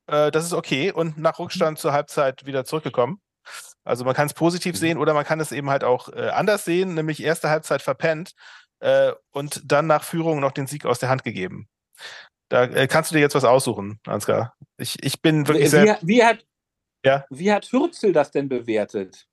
Äh, 0.07 0.31
das 0.31 0.45
ist 0.45 0.53
okay 0.53 0.93
und 0.93 1.19
nach 1.19 1.39
Rückstand 1.39 1.79
zur 1.79 1.93
Halbzeit 1.93 2.47
wieder 2.47 2.65
zurückgekommen. 2.65 3.21
Also 3.85 4.05
man 4.05 4.15
kann 4.15 4.27
es 4.27 4.35
positiv 4.35 4.77
sehen 4.77 4.99
oder 4.99 5.15
man 5.15 5.25
kann 5.25 5.41
es 5.41 5.53
eben 5.53 5.71
halt 5.71 5.85
auch 5.85 6.09
äh, 6.11 6.29
anders 6.29 6.65
sehen, 6.65 6.95
nämlich 6.95 7.23
erste 7.23 7.51
Halbzeit 7.51 7.83
verpennt 7.83 8.35
äh, 8.81 9.13
und 9.31 9.61
dann 9.65 9.87
nach 9.87 10.05
Führung 10.05 10.41
noch 10.41 10.53
den 10.53 10.67
Sieg 10.67 10.87
aus 10.87 10.99
der 10.99 11.09
Hand 11.09 11.25
gegeben. 11.25 11.69
Da 12.49 12.65
äh, 12.65 12.87
kannst 12.87 13.11
du 13.11 13.15
dir 13.15 13.21
jetzt 13.21 13.35
was 13.35 13.45
aussuchen, 13.45 13.99
Ansgar. 14.07 14.55
Ich, 14.77 15.03
ich 15.03 15.21
bin 15.23 15.49
wirklich 15.49 15.67
wie, 15.67 15.69
sehr. 15.69 15.99
Wie 16.03 16.23
hat, 16.23 16.45
ja? 17.05 17.25
wie 17.31 17.53
hat 17.53 17.71
Hürzel 17.73 18.13
das 18.13 18.31
denn 18.31 18.49
bewertet? 18.49 19.27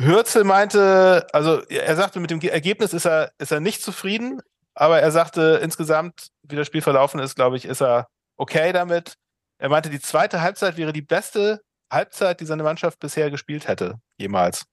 Hürzel 0.00 0.44
meinte, 0.44 1.26
also 1.32 1.62
er 1.64 1.96
sagte, 1.96 2.20
mit 2.20 2.30
dem 2.30 2.40
Ergebnis 2.40 2.92
ist 2.92 3.04
er, 3.04 3.32
ist 3.38 3.50
er 3.50 3.58
nicht 3.58 3.82
zufrieden, 3.82 4.40
aber 4.74 5.00
er 5.00 5.10
sagte 5.10 5.58
insgesamt, 5.60 6.28
wie 6.42 6.54
das 6.54 6.68
Spiel 6.68 6.82
verlaufen 6.82 7.18
ist, 7.18 7.34
glaube 7.34 7.56
ich, 7.56 7.64
ist 7.64 7.82
er 7.82 8.08
okay 8.38 8.72
damit. 8.72 9.14
Er 9.58 9.68
meinte, 9.68 9.90
die 9.90 10.00
zweite 10.00 10.40
Halbzeit 10.40 10.76
wäre 10.76 10.92
die 10.92 11.02
beste 11.02 11.60
Halbzeit, 11.90 12.40
die 12.40 12.46
seine 12.46 12.62
Mannschaft 12.62 12.98
bisher 12.98 13.30
gespielt 13.30 13.68
hätte, 13.68 14.00
jemals. 14.16 14.64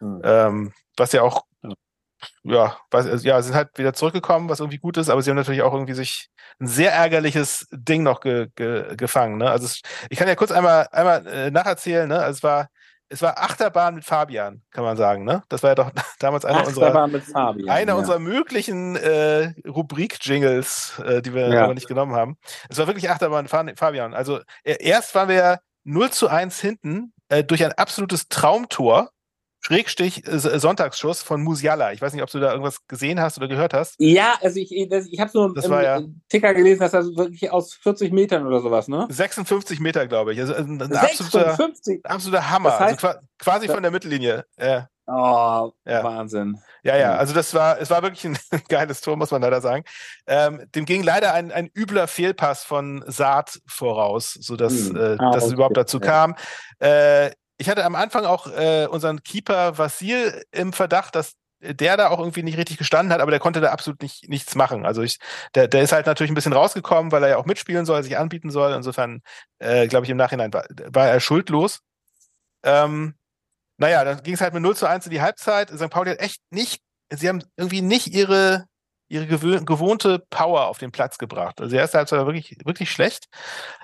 Mhm. 0.00 0.20
Ähm, 0.24 0.72
was 0.96 1.12
ja 1.12 1.22
auch 1.22 1.44
ja, 2.42 2.76
was, 2.90 3.24
ja, 3.24 3.40
sind 3.42 3.54
halt 3.54 3.78
wieder 3.78 3.94
zurückgekommen, 3.94 4.48
was 4.48 4.60
irgendwie 4.60 4.78
gut 4.78 4.96
ist, 4.96 5.08
aber 5.08 5.22
sie 5.22 5.30
haben 5.30 5.36
natürlich 5.36 5.62
auch 5.62 5.72
irgendwie 5.72 5.94
sich 5.94 6.28
ein 6.58 6.66
sehr 6.66 6.92
ärgerliches 6.92 7.66
Ding 7.72 8.02
noch 8.02 8.20
ge, 8.20 8.48
ge, 8.56 8.96
gefangen. 8.96 9.38
Ne? 9.38 9.50
Also 9.50 9.66
es, 9.66 9.80
ich 10.10 10.18
kann 10.18 10.28
ja 10.28 10.34
kurz 10.34 10.50
einmal, 10.50 10.88
einmal 10.92 11.26
äh, 11.26 11.50
nacherzählen, 11.50 12.08
ne? 12.08 12.18
Also 12.18 12.38
es 12.38 12.42
war, 12.42 12.68
es 13.10 13.20
war 13.22 13.38
Achterbahn 13.38 13.96
mit 13.96 14.04
Fabian, 14.04 14.62
kann 14.70 14.84
man 14.84 14.96
sagen, 14.96 15.24
ne? 15.24 15.42
Das 15.48 15.62
war 15.62 15.70
ja 15.70 15.74
doch 15.74 15.90
damals 16.20 16.44
einer 16.44 16.66
unserer, 16.66 16.92
Fabian, 16.92 17.68
einer 17.68 17.92
ja. 17.92 17.98
unserer 17.98 18.20
möglichen 18.20 18.96
äh, 18.96 19.52
Rubrik-Jingles, 19.68 21.02
äh, 21.04 21.20
die 21.20 21.34
wir 21.34 21.48
ja. 21.48 21.64
aber 21.64 21.74
nicht 21.74 21.88
genommen 21.88 22.14
haben. 22.14 22.38
Es 22.68 22.78
war 22.78 22.86
wirklich 22.86 23.10
Achterbahn 23.10 23.48
mit 23.64 23.78
Fabian. 23.78 24.14
Also 24.14 24.40
erst 24.64 25.14
waren 25.14 25.28
wir 25.28 25.60
0 25.84 26.10
zu 26.10 26.28
1 26.28 26.60
hinten 26.60 27.12
äh, 27.28 27.42
durch 27.42 27.64
ein 27.64 27.72
absolutes 27.72 28.28
Traumtor 28.28 29.10
Schrägstich 29.60 30.26
äh, 30.26 30.38
Sonntagsschuss 30.38 31.22
von 31.22 31.42
Musiala. 31.42 31.92
Ich 31.92 32.00
weiß 32.00 32.12
nicht, 32.12 32.22
ob 32.22 32.30
du 32.30 32.40
da 32.40 32.50
irgendwas 32.50 32.86
gesehen 32.86 33.20
hast 33.20 33.36
oder 33.36 33.48
gehört 33.48 33.74
hast. 33.74 33.94
Ja, 33.98 34.34
also 34.40 34.58
ich, 34.58 34.74
ich 34.74 35.20
habe 35.20 35.30
so 35.30 35.52
einen 35.54 35.84
ja 35.84 36.00
Ticker 36.28 36.54
gelesen, 36.54 36.80
dass 36.80 36.92
das 36.92 37.06
wirklich 37.16 37.50
aus 37.50 37.74
40 37.74 38.12
Metern 38.12 38.46
oder 38.46 38.60
sowas, 38.60 38.88
ne? 38.88 39.06
56 39.10 39.80
Meter, 39.80 40.06
glaube 40.06 40.32
ich. 40.32 40.40
Also 40.40 40.54
ein, 40.54 40.80
absoluter, 40.80 41.58
absoluter 42.04 42.50
Hammer. 42.50 42.70
Das 42.70 42.80
heißt, 42.80 43.04
also 43.04 43.18
quasi 43.38 43.68
von 43.68 43.82
der 43.82 43.92
Mittellinie. 43.92 44.44
Ja. 44.58 44.88
Oh, 45.12 45.72
ja. 45.84 46.04
Wahnsinn. 46.04 46.60
Ja, 46.84 46.96
ja, 46.96 47.16
also 47.16 47.34
das 47.34 47.52
war, 47.52 47.80
es 47.80 47.90
war 47.90 48.02
wirklich 48.02 48.24
ein 48.24 48.38
geiles 48.68 49.00
Tor, 49.00 49.16
muss 49.16 49.32
man 49.32 49.42
leider 49.42 49.60
sagen. 49.60 49.84
Ähm, 50.26 50.62
dem 50.74 50.84
ging 50.84 51.02
leider 51.02 51.34
ein, 51.34 51.50
ein 51.50 51.68
übler 51.76 52.06
Fehlpass 52.06 52.62
von 52.62 53.02
Saat 53.06 53.60
voraus, 53.66 54.32
sodass 54.32 54.88
hm. 54.88 54.96
äh, 54.96 55.00
ah, 55.18 55.32
dass 55.32 55.42
okay. 55.42 55.46
es 55.46 55.52
überhaupt 55.52 55.76
dazu 55.76 55.98
kam. 55.98 56.36
Äh, 56.78 57.32
ich 57.60 57.68
hatte 57.68 57.84
am 57.84 57.94
Anfang 57.94 58.24
auch 58.24 58.46
äh, 58.46 58.86
unseren 58.86 59.22
Keeper 59.22 59.76
Vasil 59.76 60.44
im 60.50 60.72
Verdacht, 60.72 61.14
dass 61.14 61.34
der 61.60 61.98
da 61.98 62.08
auch 62.08 62.18
irgendwie 62.18 62.42
nicht 62.42 62.56
richtig 62.56 62.78
gestanden 62.78 63.12
hat, 63.12 63.20
aber 63.20 63.30
der 63.30 63.38
konnte 63.38 63.60
da 63.60 63.70
absolut 63.70 64.00
nicht, 64.00 64.30
nichts 64.30 64.54
machen. 64.54 64.86
Also 64.86 65.02
ich, 65.02 65.18
der, 65.54 65.68
der 65.68 65.82
ist 65.82 65.92
halt 65.92 66.06
natürlich 66.06 66.30
ein 66.30 66.34
bisschen 66.34 66.54
rausgekommen, 66.54 67.12
weil 67.12 67.22
er 67.22 67.28
ja 67.28 67.36
auch 67.36 67.44
mitspielen 67.44 67.84
soll, 67.84 68.02
sich 68.02 68.16
anbieten 68.16 68.50
soll. 68.50 68.72
Insofern, 68.72 69.20
äh, 69.58 69.86
glaube 69.88 70.06
ich, 70.06 70.10
im 70.10 70.16
Nachhinein 70.16 70.54
war, 70.54 70.64
war 70.86 71.08
er 71.08 71.20
schuldlos. 71.20 71.80
Ähm, 72.62 73.14
naja, 73.76 74.04
dann 74.04 74.22
ging 74.22 74.34
es 74.34 74.40
halt 74.40 74.54
mit 74.54 74.62
0 74.62 74.74
zu 74.74 74.86
1 74.86 75.04
in 75.04 75.10
die 75.10 75.20
Halbzeit. 75.20 75.68
St. 75.68 75.90
Pauli 75.90 76.12
hat 76.12 76.20
echt 76.20 76.40
nicht, 76.48 76.80
sie 77.12 77.28
haben 77.28 77.44
irgendwie 77.58 77.82
nicht 77.82 78.06
ihre 78.06 78.64
ihre 79.10 79.26
gewohnte 79.26 80.20
Power 80.30 80.68
auf 80.68 80.78
den 80.78 80.92
Platz 80.92 81.18
gebracht. 81.18 81.60
Also 81.60 81.72
die 81.72 81.76
erste 81.76 81.98
Halbzeit 81.98 82.20
war 82.20 82.26
wirklich, 82.26 82.56
wirklich 82.64 82.90
schlecht. 82.90 83.28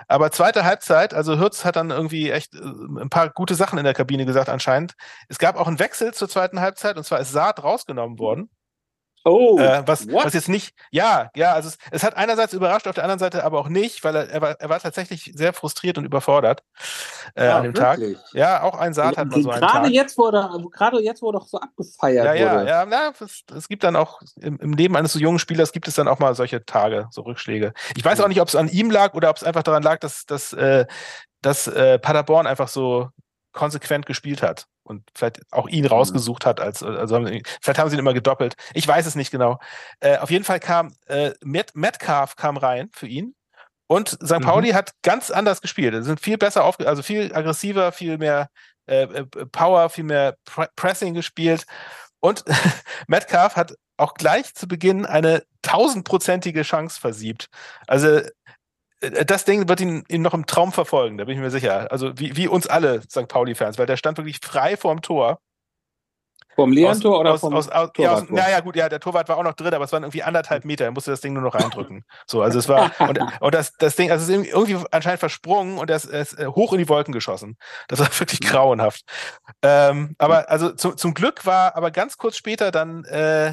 Aber 0.07 0.31
zweite 0.31 0.65
Halbzeit, 0.65 1.13
also 1.15 1.37
Hürz 1.37 1.65
hat 1.65 1.75
dann 1.75 1.91
irgendwie 1.91 2.31
echt 2.31 2.55
äh, 2.55 2.61
ein 2.61 3.11
paar 3.11 3.31
gute 3.31 3.57
Sachen 3.57 3.79
in 3.79 3.85
der 3.85 3.93
Kabine 3.95 4.25
gesagt 4.25 4.49
anscheinend. 4.49 4.95
Es 5.29 5.39
gab 5.39 5.57
auch 5.57 5.67
einen 5.67 5.81
Wechsel 5.81 6.15
zur 6.15 6.29
zweiten 6.29 6.61
Halbzeit 6.61 6.97
und 6.97 7.05
zwar 7.05 7.19
ist 7.19 7.33
Saat 7.33 7.63
rausgenommen 7.63 8.21
worden. 8.21 8.51
Oh, 9.29 9.59
äh, 9.59 9.83
was, 9.85 10.07
was 10.07 10.35
jetzt 10.35 10.49
nicht, 10.49 10.73
ja, 10.93 11.31
ja, 11.35 11.53
also 11.53 11.69
es, 11.69 11.79
es, 11.91 12.05
hat 12.05 12.17
einerseits 12.17 12.53
überrascht, 12.53 12.87
auf 12.87 12.95
der 12.95 13.03
anderen 13.03 13.19
Seite 13.19 13.43
aber 13.43 13.59
auch 13.59 13.69
nicht, 13.69 14.05
weil 14.05 14.15
er, 14.15 14.31
er, 14.31 14.41
war, 14.41 14.51
er 14.61 14.69
war 14.69 14.79
tatsächlich 14.79 15.33
sehr 15.35 15.53
frustriert 15.53 15.99
und 15.99 16.05
überfordert 16.05 16.63
äh, 17.35 17.49
ah, 17.49 17.57
an 17.57 17.65
dem 17.65 17.77
wirklich? 17.77 18.17
Tag. 18.19 18.35
Ja, 18.35 18.63
auch 18.63 18.79
ein 18.79 18.95
Saat 18.95 19.17
hat 19.17 19.29
man 19.29 19.43
so 19.43 19.51
einen 19.51 19.61
Gerade 19.61 19.89
jetzt, 19.89 20.17
er, 20.17 20.61
gerade 20.71 21.01
jetzt, 21.01 21.25
er 21.25 21.33
doch 21.33 21.49
so 21.49 21.59
abgefeiert 21.59 22.25
ja, 22.25 22.35
ja, 22.35 22.55
wurde. 22.55 22.69
Ja, 22.69 22.89
ja, 22.89 23.13
es, 23.19 23.43
es 23.53 23.69
gibt 23.69 23.83
dann 23.83 23.97
auch 23.97 24.21
im, 24.37 24.61
im, 24.61 24.73
Leben 24.75 24.97
eines 24.97 25.13
so 25.13 25.19
jungen 25.19 25.41
Spielers 25.41 25.73
gibt 25.73 25.89
es 25.89 25.97
dann 25.97 26.07
auch 26.07 26.21
mal 26.21 26.37
solche 26.37 26.65
Tage, 26.65 27.09
so 27.11 27.23
Rückschläge. 27.23 27.73
Ich 27.97 28.05
weiß 28.05 28.21
auch 28.21 28.29
nicht, 28.29 28.41
ob 28.41 28.47
es 28.47 28.55
an 28.55 28.69
ihm 28.69 28.93
lag 28.93 29.15
oder 29.15 29.31
ob 29.31 29.39
es 29.39 29.43
einfach 29.43 29.65
daran 29.65 29.83
lag, 29.83 29.99
dass, 29.99 30.27
dass, 30.27 30.53
äh, 30.53 30.87
dass 31.43 31.67
äh, 31.67 31.99
Paderborn 31.99 32.47
einfach 32.47 32.69
so 32.69 33.09
konsequent 33.57 34.07
gespielt 34.07 34.43
hat 34.43 34.67
und 34.85 35.03
vielleicht 35.15 35.41
auch 35.51 35.67
ihn 35.67 35.83
mhm. 35.83 35.89
rausgesucht 35.89 36.47
hat, 36.47 36.61
als 36.61 36.83
also 36.83 37.27
vielleicht 37.61 37.79
haben 37.79 37.91
sie 37.91 37.97
ihn 37.97 38.01
immer 38.01 38.15
gedoppelt. 38.15 38.55
Ich 38.75 38.87
weiß 38.87 39.07
es 39.07 39.17
nicht 39.17 39.33
genau. 39.33 39.59
Äh, 39.99 40.19
auf 40.19 40.31
jeden 40.31 40.45
Fall 40.45 40.61
kam 40.61 40.95
äh, 41.07 41.33
Matt, 41.43 41.75
Metcalf 41.75 42.37
kam 42.37 42.57
rein 42.57 42.91
für 42.93 43.09
ihn 43.09 43.35
und 43.89 44.11
St. 44.11 44.39
Mhm. 44.39 44.45
Pauli 44.45 44.71
hat 44.71 44.93
ganz 45.03 45.31
anders 45.31 45.61
gespielt. 45.61 45.95
Sie 45.95 46.03
sind 46.03 46.21
viel 46.21 46.39
besser 46.39 46.65
aufge 46.65 46.87
also 46.87 47.03
viel 47.03 47.35
aggressiver, 47.35 47.91
viel 47.91 48.19
mehr 48.19 48.49
äh, 48.87 49.03
äh 49.03 49.25
Power, 49.51 49.91
viel 49.91 50.05
mehr 50.05 50.37
Pre 50.45 50.69
Pressing 50.77 51.15
gespielt 51.15 51.67
und 52.21 52.45
Metcalf 53.09 53.57
hat 53.57 53.75
auch 53.97 54.15
gleich 54.15 54.55
zu 54.55 54.69
Beginn 54.69 55.07
eine 55.07 55.43
tausendprozentige 55.63 56.63
Chance 56.63 57.01
versiebt. 57.01 57.49
Also 57.87 58.21
das 59.01 59.45
Ding 59.45 59.69
wird 59.69 59.81
ihn, 59.81 60.05
ihn 60.09 60.23
noch 60.23 60.35
im 60.35 60.47
Traum 60.47 60.73
verfolgen, 60.73 61.19
da 61.19 61.25
bin 61.25 61.35
ich 61.35 61.41
mir 61.41 61.51
sicher. 61.51 61.91
Also 61.93 62.19
wie, 62.19 62.37
wie 62.37 62.49
uns 62.49 62.67
alle 62.67 63.03
St. 63.03 63.29
Pauli-Fans, 63.29 63.79
weil 63.79 63.87
der 63.87 63.97
stand 63.97 64.19
wirklich 64.19 64.41
frei 64.43 64.77
vorm 64.77 65.03
Tor. 65.03 65.41
Vom 66.55 66.73
Leon-Tor 66.73 67.21
oder 67.21 67.35
aus, 67.35 67.41
vom 67.41 67.55
aus, 67.55 67.69
aus, 67.69 67.91
ja, 67.99 68.15
aus, 68.15 68.31
Naja, 68.31 68.61
gut, 68.61 68.77
ja, 68.77 68.89
der 68.89 68.99
Torwart 68.99 69.29
war 69.29 69.37
auch 69.37 69.43
noch 69.43 69.53
drin, 69.53 69.75
aber 69.75 69.85
es 69.85 69.93
waren 69.93 70.05
irgendwie 70.05 70.23
anderthalb 70.23 70.65
Meter. 70.65 70.87
Er 70.87 70.91
musste 70.91 71.11
das 71.11 71.21
Ding 71.21 71.35
nur 71.35 71.43
noch 71.43 71.55
reindrücken. 71.55 72.05
so, 72.27 72.41
also 72.41 72.59
es 72.59 72.67
war, 72.67 72.91
und, 72.99 73.19
und 73.41 73.55
das, 73.55 73.73
das 73.73 73.95
Ding, 73.97 74.11
also 74.11 74.23
es 74.23 74.39
ist 74.39 74.47
irgendwie 74.47 74.83
anscheinend 74.91 75.21
versprungen 75.21 75.77
und 75.77 75.91
er 75.91 75.97
ist, 75.97 76.07
er 76.07 76.23
ist 76.23 76.39
äh, 76.39 76.47
hoch 76.47 76.73
in 76.73 76.79
die 76.79 76.89
Wolken 76.89 77.13
geschossen. 77.13 77.59
Das 77.89 77.99
war 77.99 78.09
wirklich 78.19 78.41
mhm. 78.41 78.47
grauenhaft. 78.47 79.03
Ähm, 79.61 80.15
aber 80.17 80.51
also 80.51 80.71
zu, 80.71 80.93
zum 80.93 81.13
Glück 81.13 81.45
war 81.45 81.77
aber 81.77 81.91
ganz 81.91 82.17
kurz 82.17 82.39
später 82.39 82.71
dann 82.71 83.05
äh, 83.05 83.53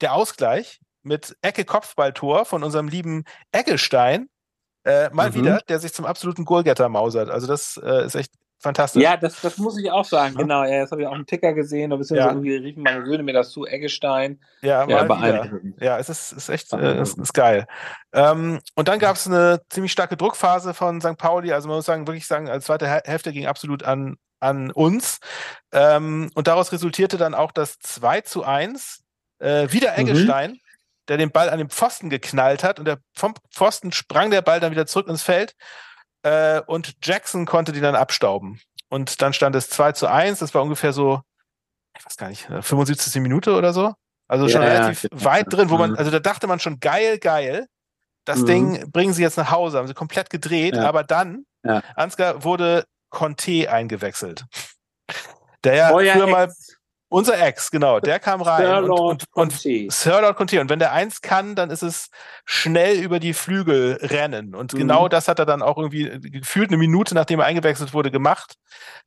der 0.00 0.14
Ausgleich 0.14 0.78
mit 1.02 1.36
Ecke-Kopfballtor 1.42 2.44
von 2.44 2.62
unserem 2.62 2.86
lieben 2.86 3.24
Eggestein 3.50 4.28
äh, 4.86 5.10
mal 5.12 5.30
mhm. 5.30 5.34
wieder, 5.34 5.60
der 5.68 5.80
sich 5.80 5.92
zum 5.92 6.06
absoluten 6.06 6.44
Goalgetter 6.44 6.88
mausert. 6.88 7.28
Also 7.28 7.46
das 7.48 7.80
äh, 7.84 8.06
ist 8.06 8.14
echt 8.14 8.32
fantastisch. 8.60 9.02
Ja, 9.02 9.16
das, 9.16 9.40
das 9.40 9.58
muss 9.58 9.76
ich 9.78 9.90
auch 9.90 10.04
sagen, 10.04 10.34
ja. 10.34 10.42
genau. 10.42 10.64
Ja, 10.64 10.80
jetzt 10.80 10.92
habe 10.92 11.02
ich 11.02 11.08
auch 11.08 11.12
einen 11.14 11.26
Ticker 11.26 11.52
gesehen, 11.54 11.90
da 11.90 11.96
bisschen 11.96 12.16
ja. 12.16 12.28
irgendwie 12.28 12.54
riefen 12.54 12.84
meine 12.84 13.04
Söhne 13.04 13.24
mir 13.24 13.32
das 13.32 13.50
zu, 13.50 13.66
Eggestein. 13.66 14.40
Ja, 14.62 14.86
ja, 14.88 15.02
beeindruckend. 15.02 15.80
Ja, 15.80 15.98
es 15.98 16.08
ist, 16.08 16.32
ist 16.32 16.48
echt, 16.48 16.72
äh, 16.72 17.00
ist, 17.00 17.18
ist 17.18 17.34
geil. 17.34 17.66
Ähm, 18.12 18.60
und 18.76 18.86
dann 18.86 19.00
gab 19.00 19.16
es 19.16 19.26
eine 19.26 19.60
ziemlich 19.68 19.90
starke 19.90 20.16
Druckphase 20.16 20.72
von 20.72 21.00
St. 21.00 21.18
Pauli. 21.18 21.52
Also 21.52 21.68
man 21.68 21.78
muss 21.78 21.86
sagen, 21.86 22.06
wirklich 22.06 22.28
sagen, 22.28 22.48
als 22.48 22.66
zweite 22.66 22.86
Hälfte 22.86 23.32
ging 23.32 23.46
absolut 23.46 23.82
an, 23.82 24.16
an 24.38 24.70
uns. 24.70 25.18
Ähm, 25.72 26.30
und 26.34 26.46
daraus 26.46 26.70
resultierte 26.70 27.16
dann 27.16 27.34
auch 27.34 27.50
das 27.50 27.80
2 27.80 28.20
zu 28.20 28.44
1. 28.44 29.02
Äh, 29.40 29.70
wieder 29.72 29.92
mhm. 29.92 29.98
Eggestein. 29.98 30.50
Mhm 30.52 30.60
der 31.08 31.16
den 31.16 31.30
Ball 31.30 31.50
an 31.50 31.58
den 31.58 31.70
Pfosten 31.70 32.10
geknallt 32.10 32.64
hat 32.64 32.78
und 32.78 32.86
der 32.86 32.98
vom 33.14 33.34
Pfosten 33.52 33.92
sprang 33.92 34.30
der 34.30 34.42
Ball 34.42 34.60
dann 34.60 34.72
wieder 34.72 34.86
zurück 34.86 35.08
ins 35.08 35.22
Feld 35.22 35.54
äh, 36.22 36.60
und 36.66 36.94
Jackson 37.02 37.46
konnte 37.46 37.72
die 37.72 37.80
dann 37.80 37.94
abstauben. 37.94 38.60
Und 38.88 39.20
dann 39.22 39.32
stand 39.32 39.56
es 39.56 39.68
2 39.70 39.92
zu 39.92 40.06
1, 40.06 40.38
das 40.38 40.54
war 40.54 40.62
ungefähr 40.62 40.92
so, 40.92 41.20
ich 41.98 42.04
weiß 42.04 42.16
gar 42.16 42.28
nicht, 42.28 42.46
75. 42.46 43.20
Minute 43.20 43.54
oder 43.54 43.72
so. 43.72 43.94
Also 44.28 44.48
schon 44.48 44.62
ja, 44.62 44.68
relativ 44.68 45.04
ja. 45.04 45.24
weit 45.24 45.52
drin, 45.52 45.70
wo 45.70 45.78
man, 45.78 45.92
mhm. 45.92 45.98
also 45.98 46.10
da 46.10 46.18
dachte 46.18 46.46
man 46.46 46.58
schon, 46.58 46.80
geil, 46.80 47.18
geil. 47.18 47.66
Das 48.24 48.40
mhm. 48.40 48.46
Ding 48.46 48.90
bringen 48.90 49.12
sie 49.12 49.22
jetzt 49.22 49.36
nach 49.36 49.50
Hause, 49.50 49.78
haben 49.78 49.86
sie 49.86 49.94
komplett 49.94 50.30
gedreht, 50.30 50.74
ja. 50.74 50.88
aber 50.88 51.04
dann, 51.04 51.44
Ansgar, 51.94 52.44
wurde 52.44 52.84
Conte 53.10 53.70
eingewechselt. 53.70 54.44
Der 55.64 55.74
ja 55.74 55.92
Euer 55.92 56.14
früher 56.14 56.26
mal 56.26 56.52
unser 57.08 57.40
Ex, 57.40 57.70
genau, 57.70 58.00
der 58.00 58.18
kam 58.18 58.42
rein. 58.42 58.66
Sir 58.66 58.78
und, 58.78 58.86
Lord 58.86 59.24
und, 59.32 59.64
und, 59.66 59.92
Sir 59.92 60.20
Lord 60.20 60.36
Conte. 60.36 60.60
Und 60.60 60.70
wenn 60.70 60.80
der 60.80 60.92
eins 60.92 61.20
kann, 61.20 61.54
dann 61.54 61.70
ist 61.70 61.82
es 61.82 62.10
schnell 62.44 62.98
über 62.98 63.20
die 63.20 63.32
Flügel 63.32 63.98
rennen. 64.02 64.54
Und 64.54 64.72
mhm. 64.72 64.78
genau 64.78 65.08
das 65.08 65.28
hat 65.28 65.38
er 65.38 65.46
dann 65.46 65.62
auch 65.62 65.76
irgendwie 65.78 66.30
gefühlt 66.30 66.70
eine 66.70 66.78
Minute, 66.78 67.14
nachdem 67.14 67.40
er 67.40 67.46
eingewechselt 67.46 67.94
wurde, 67.94 68.10
gemacht. 68.10 68.56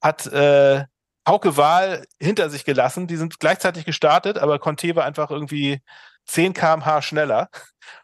Hat 0.02 0.28
äh, 0.28 0.86
Hauke 1.28 1.58
Wahl 1.58 2.06
hinter 2.20 2.50
sich 2.50 2.64
gelassen. 2.64 3.08
Die 3.08 3.18
sind 3.18 3.40
gleichzeitig 3.40 3.86
gestartet, 3.86 4.38
aber 4.38 4.60
Conte 4.60 4.96
war 4.96 5.06
einfach 5.06 5.30
irgendwie 5.30 5.82
10 6.26 6.54
kmh 6.54 7.02
schneller 7.02 7.50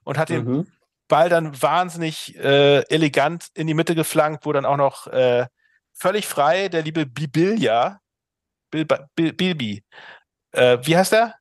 und 0.04 0.18
hat 0.18 0.30
den 0.30 0.46
mhm. 0.46 0.68
Ball 1.08 1.30
dann 1.30 1.62
wahnsinnig 1.62 2.36
äh, 2.38 2.82
elegant 2.90 3.48
in 3.54 3.68
die 3.68 3.74
Mitte 3.74 3.96
geflankt, 3.96 4.46
wo 4.46 4.52
dann 4.52 4.66
auch 4.66 4.78
noch 4.78 5.08
äh, 5.08 5.46
völlig 5.94 6.28
frei 6.28 6.68
der 6.68 6.82
liebe 6.82 7.06
Bibilja 7.06 8.00
Bil 8.76 9.08
Bil 9.16 9.34
Bilby. 9.34 9.84
Äh, 10.52 10.78
wie 10.82 10.98
heißt 10.98 11.14
er? 11.14 11.36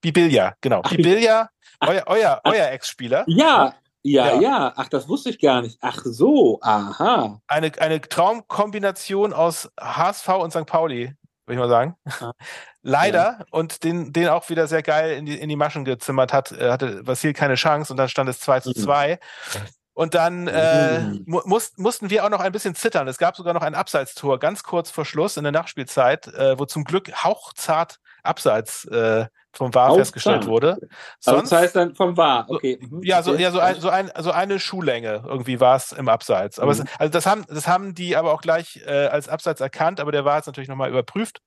Bibilja, 0.00 0.54
genau. 0.60 0.82
Bibilja, 0.82 1.50
euer, 1.80 2.04
euer, 2.06 2.40
euer 2.44 2.68
Ex-Spieler. 2.70 3.24
Ja, 3.26 3.74
ja, 4.02 4.34
ja, 4.34 4.40
ja. 4.40 4.72
Ach, 4.76 4.88
das 4.88 5.08
wusste 5.08 5.30
ich 5.30 5.40
gar 5.40 5.62
nicht. 5.62 5.78
Ach 5.80 6.00
so, 6.04 6.60
aha. 6.62 7.40
Eine, 7.46 7.72
eine 7.78 8.00
Traumkombination 8.00 9.32
aus 9.32 9.70
HSV 9.78 10.28
und 10.28 10.52
St. 10.52 10.66
Pauli, 10.66 11.14
würde 11.46 11.54
ich 11.54 11.58
mal 11.58 11.68
sagen. 11.68 11.96
Ah. 12.20 12.32
Leider. 12.82 13.38
Ja. 13.40 13.44
Und 13.50 13.82
den, 13.84 14.12
den 14.12 14.28
auch 14.28 14.48
wieder 14.48 14.66
sehr 14.66 14.82
geil 14.82 15.16
in 15.18 15.26
die, 15.26 15.38
in 15.38 15.48
die 15.48 15.56
Maschen 15.56 15.84
gezimmert 15.84 16.32
hat, 16.32 16.52
hatte 16.52 17.06
Vasil 17.06 17.32
keine 17.32 17.56
Chance 17.56 17.92
und 17.92 17.96
dann 17.96 18.08
stand 18.08 18.30
es 18.30 18.40
2 18.40 18.60
zu 18.60 18.72
2. 18.72 19.14
Mhm. 19.16 19.60
Und 19.98 20.14
dann 20.14 20.46
äh, 20.46 21.00
mhm. 21.00 21.24
muss, 21.26 21.72
mussten 21.76 22.08
wir 22.08 22.24
auch 22.24 22.30
noch 22.30 22.38
ein 22.38 22.52
bisschen 22.52 22.76
zittern. 22.76 23.08
Es 23.08 23.18
gab 23.18 23.34
sogar 23.34 23.52
noch 23.52 23.62
ein 23.62 23.74
Abseitstor 23.74 24.38
ganz 24.38 24.62
kurz 24.62 24.92
vor 24.92 25.04
Schluss 25.04 25.36
in 25.36 25.42
der 25.42 25.50
Nachspielzeit, 25.50 26.28
äh, 26.28 26.56
wo 26.56 26.66
zum 26.66 26.84
Glück 26.84 27.10
hauchzart 27.24 27.98
Abseits 28.22 28.84
äh, 28.84 29.26
vom 29.52 29.74
VAR 29.74 29.96
festgestellt 29.96 30.46
wurde. 30.46 30.78
Sonst, 31.18 31.26
also 31.26 31.40
das 31.40 31.52
heißt 31.52 31.76
dann 31.76 31.96
vom 31.96 32.16
VAR, 32.16 32.46
okay. 32.48 32.78
Mhm. 32.80 33.02
Ja, 33.02 33.24
so, 33.24 33.34
ja 33.34 33.50
so, 33.50 33.58
ein, 33.58 33.80
so, 33.80 33.88
ein, 33.88 34.12
so 34.20 34.30
eine 34.30 34.60
Schuhlänge 34.60 35.24
irgendwie 35.26 35.58
war 35.58 35.74
es 35.74 35.90
im 35.90 36.08
Abseits. 36.08 36.60
Aber 36.60 36.72
mhm. 36.72 36.82
es, 36.82 37.00
also 37.00 37.10
das 37.10 37.26
haben, 37.26 37.44
das 37.48 37.66
haben 37.66 37.96
die 37.96 38.14
aber 38.14 38.32
auch 38.32 38.40
gleich 38.40 38.80
äh, 38.86 39.06
als 39.06 39.28
Abseits 39.28 39.60
erkannt, 39.60 39.98
aber 39.98 40.12
der 40.12 40.24
war 40.24 40.36
jetzt 40.36 40.46
natürlich 40.46 40.68
nochmal 40.68 40.90
überprüft. 40.90 41.40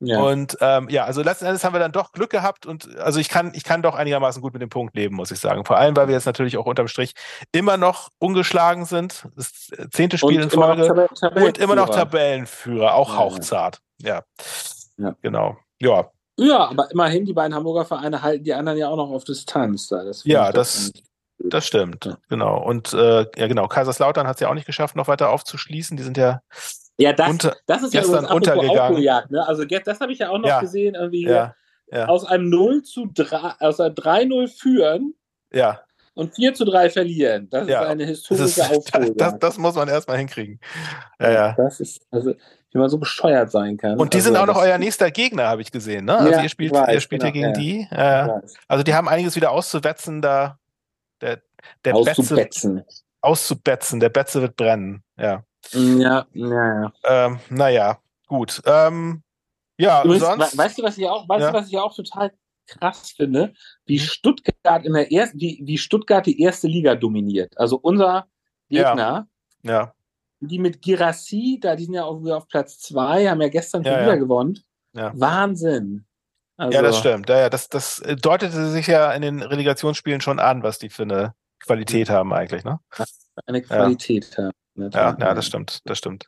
Ja. 0.00 0.20
Und 0.20 0.56
ähm, 0.60 0.88
ja, 0.90 1.04
also 1.04 1.22
letzten 1.22 1.46
Endes 1.46 1.64
haben 1.64 1.72
wir 1.72 1.80
dann 1.80 1.90
doch 1.90 2.12
Glück 2.12 2.30
gehabt 2.30 2.66
und 2.66 2.96
also 2.98 3.18
ich 3.18 3.28
kann, 3.28 3.52
ich 3.54 3.64
kann 3.64 3.82
doch 3.82 3.96
einigermaßen 3.96 4.40
gut 4.40 4.52
mit 4.52 4.62
dem 4.62 4.68
Punkt 4.68 4.94
leben, 4.94 5.16
muss 5.16 5.32
ich 5.32 5.40
sagen. 5.40 5.64
Vor 5.64 5.76
allem, 5.76 5.96
weil 5.96 6.06
wir 6.06 6.14
jetzt 6.14 6.26
natürlich 6.26 6.56
auch 6.56 6.66
unterm 6.66 6.86
Strich 6.86 7.14
immer 7.50 7.76
noch 7.76 8.10
ungeschlagen 8.18 8.84
sind. 8.84 9.26
Das 9.34 9.70
zehnte 9.90 10.16
Spiel 10.16 10.36
und 10.36 10.44
in 10.44 10.50
Folge 10.50 10.84
immer 10.84 11.46
und 11.46 11.58
immer 11.58 11.74
noch 11.74 11.88
Tabellenführer, 11.90 12.94
auch 12.94 13.10
ja, 13.10 13.18
hauchzart. 13.18 13.80
Ja. 14.00 14.22
ja. 14.98 15.16
Genau. 15.22 15.56
Ja. 15.80 16.10
Ja, 16.40 16.68
aber 16.68 16.88
immerhin, 16.92 17.24
die 17.24 17.32
beiden 17.32 17.52
Hamburger 17.52 17.84
Vereine 17.84 18.22
halten 18.22 18.44
die 18.44 18.54
anderen 18.54 18.78
ja 18.78 18.88
auch 18.88 18.96
noch 18.96 19.10
auf 19.10 19.24
Distanz. 19.24 19.88
Das 19.88 20.22
ja, 20.22 20.52
das, 20.52 20.92
das 21.40 21.66
stimmt. 21.66 22.16
Genau. 22.28 22.62
Und 22.62 22.92
äh, 22.92 23.26
ja, 23.36 23.48
genau, 23.48 23.66
Kaiserslautern 23.66 24.28
hat 24.28 24.36
es 24.36 24.40
ja 24.40 24.48
auch 24.48 24.54
nicht 24.54 24.66
geschafft, 24.66 24.94
noch 24.94 25.08
weiter 25.08 25.30
aufzuschließen. 25.30 25.96
Die 25.96 26.04
sind 26.04 26.16
ja 26.16 26.40
ja, 26.98 27.12
das, 27.12 27.30
unter, 27.30 27.56
das 27.66 27.82
ist 27.82 27.94
ja 27.94 28.00
gestern 28.00 28.26
untergegangen. 28.26 29.02
ne? 29.02 29.46
Also 29.46 29.64
das 29.64 30.00
habe 30.00 30.12
ich 30.12 30.18
ja 30.18 30.30
auch 30.30 30.38
noch 30.38 30.48
ja. 30.48 30.60
gesehen, 30.60 30.94
irgendwie 30.94 31.26
ja. 31.26 31.54
Ja. 31.90 32.06
aus 32.06 32.24
einem 32.24 32.50
0 32.50 32.82
zu 32.82 33.06
3, 33.14 33.54
aus 33.60 33.80
einem 33.80 33.94
3-0 33.94 34.48
führen. 34.48 35.14
Ja. 35.52 35.80
Und 36.14 36.34
4 36.34 36.54
zu 36.54 36.64
3 36.64 36.90
verlieren. 36.90 37.48
Das 37.48 37.68
ist 37.68 37.74
eine 37.74 38.04
historische 38.04 38.62
Aufholjagd. 38.70 39.20
Das, 39.20 39.38
das, 39.38 39.58
muss 39.58 39.76
man 39.76 39.88
erstmal 39.88 40.18
hinkriegen. 40.18 40.58
Ja, 41.20 41.30
ja. 41.30 41.54
Das 41.56 41.78
ist, 41.78 42.00
also, 42.10 42.34
wie 42.72 42.78
man 42.78 42.88
so 42.88 42.98
bescheuert 42.98 43.52
sein 43.52 43.76
kann. 43.76 43.98
Und 43.98 44.12
die 44.12 44.18
also, 44.18 44.30
sind 44.30 44.36
auch 44.36 44.46
noch 44.46 44.56
euer 44.56 44.78
nächster 44.78 45.12
Gegner, 45.12 45.46
habe 45.46 45.62
ich 45.62 45.70
gesehen, 45.70 46.06
ne? 46.06 46.18
Also 46.18 46.40
ihr 46.40 46.48
spielt, 46.48 46.72
weiß, 46.72 46.92
ihr 46.92 47.00
spielt 47.00 47.22
genau, 47.22 47.32
hier 47.32 47.52
gegen 47.52 47.88
die. 47.88 47.94
Äh, 47.94 48.28
also 48.66 48.82
die 48.82 48.94
haben 48.94 49.08
einiges 49.08 49.36
wieder 49.36 49.52
auszuwetzen, 49.52 50.20
da 50.20 50.58
der, 51.20 51.40
der 51.84 51.94
auszubetzen. 51.94 52.76
Betze, 52.76 53.02
auszubetzen, 53.20 54.00
der 54.00 54.08
Betze 54.10 54.42
wird 54.42 54.56
brennen, 54.56 55.02
ja. 55.16 55.44
Ja, 55.72 56.26
ja, 56.32 56.82
ja. 56.82 56.92
Ähm, 57.04 57.40
naja, 57.50 57.98
gut. 58.26 58.62
Ähm, 58.64 59.22
ja, 59.76 60.02
Übrigens, 60.02 60.24
sonst, 60.24 60.58
weißt 60.58 60.78
du, 60.78 60.82
was 60.82 60.98
ich 60.98 61.06
auch, 61.06 61.28
weißt 61.28 61.42
ja? 61.42 61.50
du, 61.50 61.58
was 61.58 61.68
ich 61.68 61.78
auch 61.78 61.94
total 61.94 62.32
krass 62.66 63.12
finde? 63.16 63.54
Wie 63.86 63.98
hm. 63.98 64.06
Stuttgart 64.06 64.84
in 64.84 64.92
der 64.92 65.12
ersten, 65.12 65.40
wie, 65.40 65.60
wie 65.64 65.78
Stuttgart 65.78 66.26
die 66.26 66.40
erste 66.40 66.66
Liga 66.66 66.94
dominiert. 66.94 67.56
Also 67.58 67.78
unser 67.78 68.26
Gegner, 68.68 69.28
ja. 69.62 69.72
ja. 69.72 69.94
die 70.40 70.58
mit 70.58 70.82
Girassi, 70.82 71.58
da 71.60 71.76
die 71.76 71.84
sind 71.84 71.94
ja 71.94 72.04
auch 72.04 72.24
auf 72.26 72.48
Platz 72.48 72.78
zwei, 72.80 73.28
haben 73.28 73.40
ja 73.40 73.48
gestern 73.48 73.82
ja, 73.84 74.02
wieder 74.02 74.18
gewonnen. 74.18 74.58
Wahnsinn. 74.92 76.04
Also, 76.56 76.76
ja, 76.76 76.82
das 76.82 76.98
stimmt. 76.98 77.28
Ja, 77.28 77.38
ja, 77.38 77.50
das, 77.50 77.68
das 77.68 78.02
deutete 78.20 78.70
sich 78.70 78.88
ja 78.88 79.12
in 79.12 79.22
den 79.22 79.42
Relegationsspielen 79.42 80.20
schon 80.20 80.40
an, 80.40 80.64
was 80.64 80.80
die 80.80 80.90
für 80.90 81.04
eine 81.04 81.34
Qualität 81.60 82.10
haben 82.10 82.32
eigentlich, 82.32 82.64
ne? 82.64 82.80
Eine 83.46 83.62
Qualität 83.62 84.36
haben. 84.36 84.50
Ja, 84.78 85.16
ja, 85.18 85.34
das 85.34 85.46
stimmt, 85.46 85.80
das 85.84 85.98
stimmt. 85.98 86.26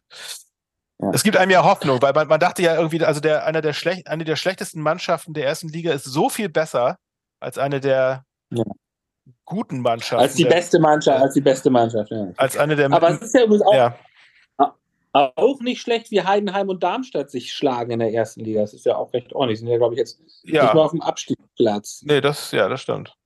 Ja. 0.98 1.10
Es 1.14 1.22
gibt 1.22 1.36
einem 1.36 1.50
ja 1.50 1.64
Hoffnung, 1.64 2.02
weil 2.02 2.12
man, 2.12 2.28
man 2.28 2.40
dachte 2.40 2.62
ja 2.62 2.76
irgendwie, 2.76 3.02
also 3.04 3.20
der, 3.20 3.46
einer 3.46 3.62
der 3.62 3.72
schlecht, 3.72 4.06
eine 4.06 4.24
der 4.24 4.36
schlechtesten 4.36 4.82
Mannschaften 4.82 5.32
der 5.32 5.46
ersten 5.46 5.68
Liga 5.68 5.92
ist 5.92 6.04
so 6.04 6.28
viel 6.28 6.48
besser 6.48 6.98
als 7.40 7.56
eine 7.56 7.80
der 7.80 8.24
ja. 8.50 8.64
guten 9.46 9.80
Mannschaften. 9.80 10.22
Als 10.22 10.34
die 10.34 10.42
der, 10.42 10.50
beste 10.50 10.78
Mannschaft, 10.78 11.22
als 11.22 11.34
die 11.34 11.40
beste 11.40 11.70
Mannschaft, 11.70 12.10
ja. 12.10 12.28
Als 12.36 12.56
eine 12.58 12.76
der 12.76 12.92
Aber 12.92 13.10
es 13.10 13.22
ist 13.22 13.34
ja 13.34 13.44
übrigens 13.44 13.64
auch, 13.64 13.74
ja. 13.74 13.96
auch 15.12 15.60
nicht 15.60 15.80
schlecht, 15.80 16.10
wie 16.10 16.22
Heidenheim 16.22 16.68
und 16.68 16.82
Darmstadt 16.82 17.30
sich 17.30 17.54
schlagen 17.54 17.92
in 17.92 18.00
der 18.00 18.12
ersten 18.12 18.40
Liga. 18.40 18.60
Das 18.60 18.74
ist 18.74 18.84
ja 18.84 18.96
auch 18.96 19.12
recht 19.14 19.32
ordentlich. 19.32 19.58
Die 19.58 19.64
sind 19.64 19.68
ja, 19.72 19.78
glaube 19.78 19.94
ich, 19.94 19.98
jetzt 19.98 20.20
ja. 20.42 20.64
nicht 20.64 20.74
mehr 20.74 20.82
auf 20.82 20.90
dem 20.90 21.00
Abstiegsplatz. 21.00 22.02
Nee, 22.04 22.20
das, 22.20 22.52
ja, 22.52 22.68
das 22.68 22.82
stimmt. 22.82 23.16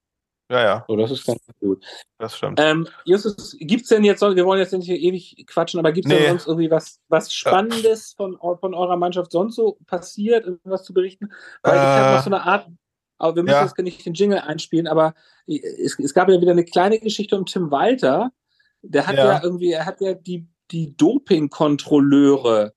Ja, 0.51 0.63
ja. 0.63 0.85
So, 0.87 0.97
das 0.97 1.11
ist 1.11 1.27
ganz 1.27 1.41
gut. 1.59 1.85
Das 2.19 2.37
stimmt. 2.37 2.61
Ähm, 2.61 2.87
Justus, 3.05 3.57
gibt 3.59 3.83
es 3.83 3.89
denn 3.89 4.05
jetzt, 4.05 4.21
wir 4.21 4.45
wollen 4.45 4.61
jetzt 4.61 4.73
nicht 4.73 4.91
ewig 4.91 5.45
quatschen, 5.47 5.81
aber 5.81 5.93
gibt 5.93 6.07
es 6.07 6.13
nee. 6.13 6.19
denn 6.19 6.31
sonst 6.31 6.47
irgendwie 6.47 6.71
was, 6.71 7.01
was 7.09 7.33
Spannendes 7.33 8.13
von, 8.17 8.37
von 8.39 8.75
eurer 8.75 8.97
Mannschaft 8.97 9.33
sonst 9.33 9.57
so 9.57 9.79
passiert, 9.87 10.45
irgendwas 10.45 10.85
zu 10.85 10.93
berichten? 10.93 11.31
Weil 11.63 11.73
äh, 11.73 11.77
ich 11.77 11.83
habe 11.83 12.17
noch 12.17 12.23
so 12.23 12.31
eine 12.31 12.43
Art, 12.43 12.69
aber 13.19 13.37
wir 13.37 13.43
müssen 13.43 13.55
ja. 13.55 13.65
jetzt 13.65 13.79
nicht 13.79 14.05
den 14.05 14.15
Jingle 14.15 14.41
einspielen, 14.41 14.87
aber 14.87 15.15
es, 15.47 15.99
es, 15.99 16.13
gab 16.13 16.29
ja 16.29 16.41
wieder 16.41 16.53
eine 16.53 16.65
kleine 16.65 16.99
Geschichte 16.99 17.37
um 17.37 17.47
Tim 17.47 17.71
Walter. 17.71 18.31
Der 18.83 19.07
hat 19.07 19.17
ja, 19.17 19.25
ja 19.25 19.43
irgendwie, 19.43 19.73
er 19.73 19.87
hat 19.87 20.03
ja 20.03 20.13
die, 20.13 20.47
die 20.71 20.95
Doping-Kontrolleure 20.95 22.75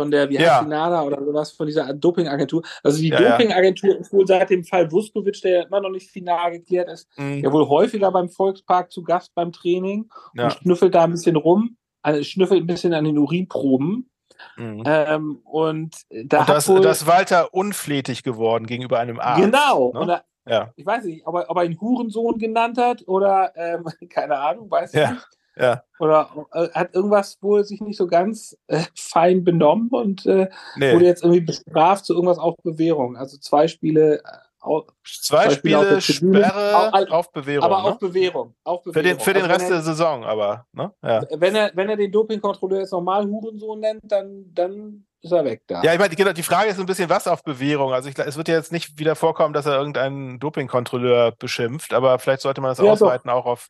von 0.00 0.10
der, 0.10 0.30
wie 0.30 0.36
ja. 0.36 0.54
heißt 0.54 0.64
die 0.64 0.68
NADA 0.68 1.02
oder 1.02 1.22
sowas, 1.22 1.52
von 1.52 1.66
dieser 1.66 1.92
Dopingagentur. 1.92 2.62
Also 2.82 2.98
die 2.98 3.08
ja, 3.08 3.20
Dopingagentur 3.20 3.98
ist 3.98 4.10
wohl 4.12 4.26
seit 4.26 4.48
dem 4.48 4.64
Fall 4.64 4.90
Vuskovic, 4.90 5.42
der 5.42 5.50
ja 5.50 5.62
immer 5.66 5.80
noch 5.80 5.90
nicht 5.90 6.10
final 6.10 6.50
geklärt 6.52 6.88
ist, 6.88 7.06
mhm. 7.18 7.44
ja 7.44 7.52
wohl 7.52 7.68
häufiger 7.68 8.10
beim 8.10 8.30
Volkspark 8.30 8.90
zu 8.90 9.02
Gast 9.02 9.34
beim 9.34 9.52
Training 9.52 10.08
ja. 10.34 10.44
und 10.44 10.52
schnüffelt 10.54 10.94
da 10.94 11.04
ein 11.04 11.10
bisschen 11.10 11.36
rum, 11.36 11.76
also 12.00 12.22
schnüffelt 12.22 12.62
ein 12.62 12.66
bisschen 12.66 12.94
an 12.94 13.04
den 13.04 13.18
Urinproben. 13.18 14.10
Mhm. 14.56 14.84
Ähm, 14.86 15.40
und 15.44 15.96
da 16.10 16.40
und 16.40 16.48
das, 16.48 16.68
wohl, 16.68 16.80
das 16.80 17.06
Walter 17.06 17.52
unflätig 17.52 18.22
geworden 18.22 18.66
gegenüber 18.66 18.98
einem 18.98 19.20
Arzt. 19.20 19.42
Genau. 19.42 19.92
Ne? 19.92 20.00
Und 20.00 20.08
da, 20.08 20.22
ja. 20.48 20.72
Ich 20.76 20.86
weiß 20.86 21.04
nicht, 21.04 21.26
ob 21.26 21.34
er, 21.34 21.50
ob 21.50 21.58
er 21.58 21.64
ihn 21.64 21.78
Hurensohn 21.78 22.38
genannt 22.38 22.78
hat 22.78 23.06
oder 23.06 23.52
ähm, 23.54 23.84
keine 24.08 24.38
Ahnung, 24.38 24.70
weiß 24.70 24.94
ich 24.94 25.10
nicht. 25.10 25.28
Ja. 25.60 25.82
Oder 25.98 26.30
äh, 26.52 26.68
hat 26.70 26.94
irgendwas 26.94 27.38
wohl 27.42 27.64
sich 27.64 27.80
nicht 27.80 27.96
so 27.96 28.06
ganz 28.06 28.56
äh, 28.68 28.82
fein 28.96 29.44
benommen 29.44 29.88
und 29.90 30.26
äh, 30.26 30.48
nee. 30.76 30.94
wurde 30.94 31.04
jetzt 31.04 31.22
irgendwie 31.22 31.42
bestraft 31.42 32.06
zu 32.06 32.14
irgendwas 32.14 32.38
auf 32.38 32.56
Bewährung. 32.62 33.16
Also 33.16 33.38
zwei 33.38 33.68
Spiele. 33.68 34.22
Au, 34.62 34.82
zwei, 35.04 35.46
zwei, 35.46 35.50
Spiele, 35.54 36.00
Spiele 36.02 36.44
Sperre 36.44 36.92
auf, 36.92 37.10
auf, 37.10 37.32
Bewährung. 37.32 37.64
Aber 37.64 37.82
ne? 37.82 37.88
auf, 37.88 37.98
Bewährung, 37.98 38.54
auf 38.62 38.82
Bewährung. 38.82 38.92
Für 38.92 39.02
den, 39.02 39.20
für 39.20 39.32
den 39.32 39.42
also 39.44 39.54
Rest 39.54 39.64
er, 39.64 39.70
der 39.70 39.82
Saison, 39.82 40.24
aber. 40.24 40.66
Ne? 40.72 40.92
Ja. 41.02 41.22
Wenn, 41.30 41.54
er, 41.54 41.70
wenn 41.74 41.88
er 41.88 41.96
den 41.96 42.12
Dopingkontrolleur 42.12 42.80
jetzt 42.80 42.92
normal 42.92 43.26
Hurensohn 43.26 43.80
nennt, 43.80 44.00
dann, 44.02 44.44
dann 44.52 45.06
ist 45.22 45.32
er 45.32 45.44
weg 45.44 45.62
da. 45.66 45.82
Ja, 45.82 45.92
ich 45.92 45.98
meine, 45.98 46.14
genau, 46.14 46.32
die 46.32 46.42
Frage 46.42 46.70
ist 46.70 46.80
ein 46.80 46.86
bisschen, 46.86 47.10
was 47.10 47.26
auf 47.26 47.44
Bewährung. 47.44 47.92
Also 47.92 48.08
ich, 48.08 48.18
es 48.18 48.36
wird 48.36 48.48
ja 48.48 48.54
jetzt 48.54 48.72
nicht 48.72 48.98
wieder 48.98 49.16
vorkommen, 49.16 49.52
dass 49.52 49.66
er 49.66 49.76
irgendeinen 49.76 50.38
Dopingkontrolleur 50.38 51.32
beschimpft, 51.32 51.92
aber 51.92 52.18
vielleicht 52.18 52.42
sollte 52.42 52.60
man 52.60 52.70
das 52.70 52.78
ja, 52.78 52.90
ausweiten 52.90 53.28
doch. 53.28 53.36
auch 53.36 53.46
auf 53.46 53.68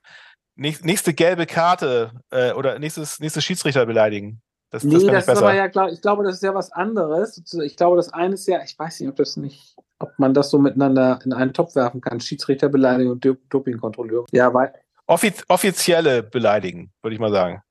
nächste 0.60 1.14
gelbe 1.14 1.46
Karte 1.46 2.12
äh, 2.30 2.52
oder 2.52 2.78
nächstes, 2.78 3.18
nächstes 3.18 3.44
Schiedsrichter 3.44 3.86
beleidigen. 3.86 4.42
Das, 4.70 4.84
nee, 4.84 4.94
das, 4.94 5.26
das 5.26 5.38
ist 5.38 5.42
aber 5.42 5.54
ja 5.54 5.68
klar, 5.68 5.90
ich 5.90 6.00
glaube, 6.00 6.22
das 6.22 6.36
ist 6.36 6.42
ja 6.42 6.54
was 6.54 6.70
anderes. 6.70 7.42
Ich 7.64 7.76
glaube, 7.76 7.96
das 7.96 8.12
eine 8.12 8.34
ist 8.34 8.46
ja, 8.46 8.62
ich 8.62 8.78
weiß 8.78 9.00
nicht, 9.00 9.08
ob 9.08 9.16
das 9.16 9.36
nicht, 9.36 9.74
ob 9.98 10.16
man 10.18 10.32
das 10.32 10.50
so 10.50 10.58
miteinander 10.58 11.18
in 11.24 11.32
einen 11.32 11.52
Topf 11.52 11.74
werfen 11.74 12.00
kann. 12.00 12.20
Schiedsrichter 12.20 12.68
beleidigen 12.68 13.10
und 13.10 13.26
Dopingkontrolleur. 13.48 14.26
Ja, 14.30 14.54
weil. 14.54 14.72
Offiz 15.06 15.44
offizielle 15.48 16.22
beleidigen, 16.22 16.92
würde 17.02 17.14
ich 17.14 17.20
mal 17.20 17.32
sagen. 17.32 17.62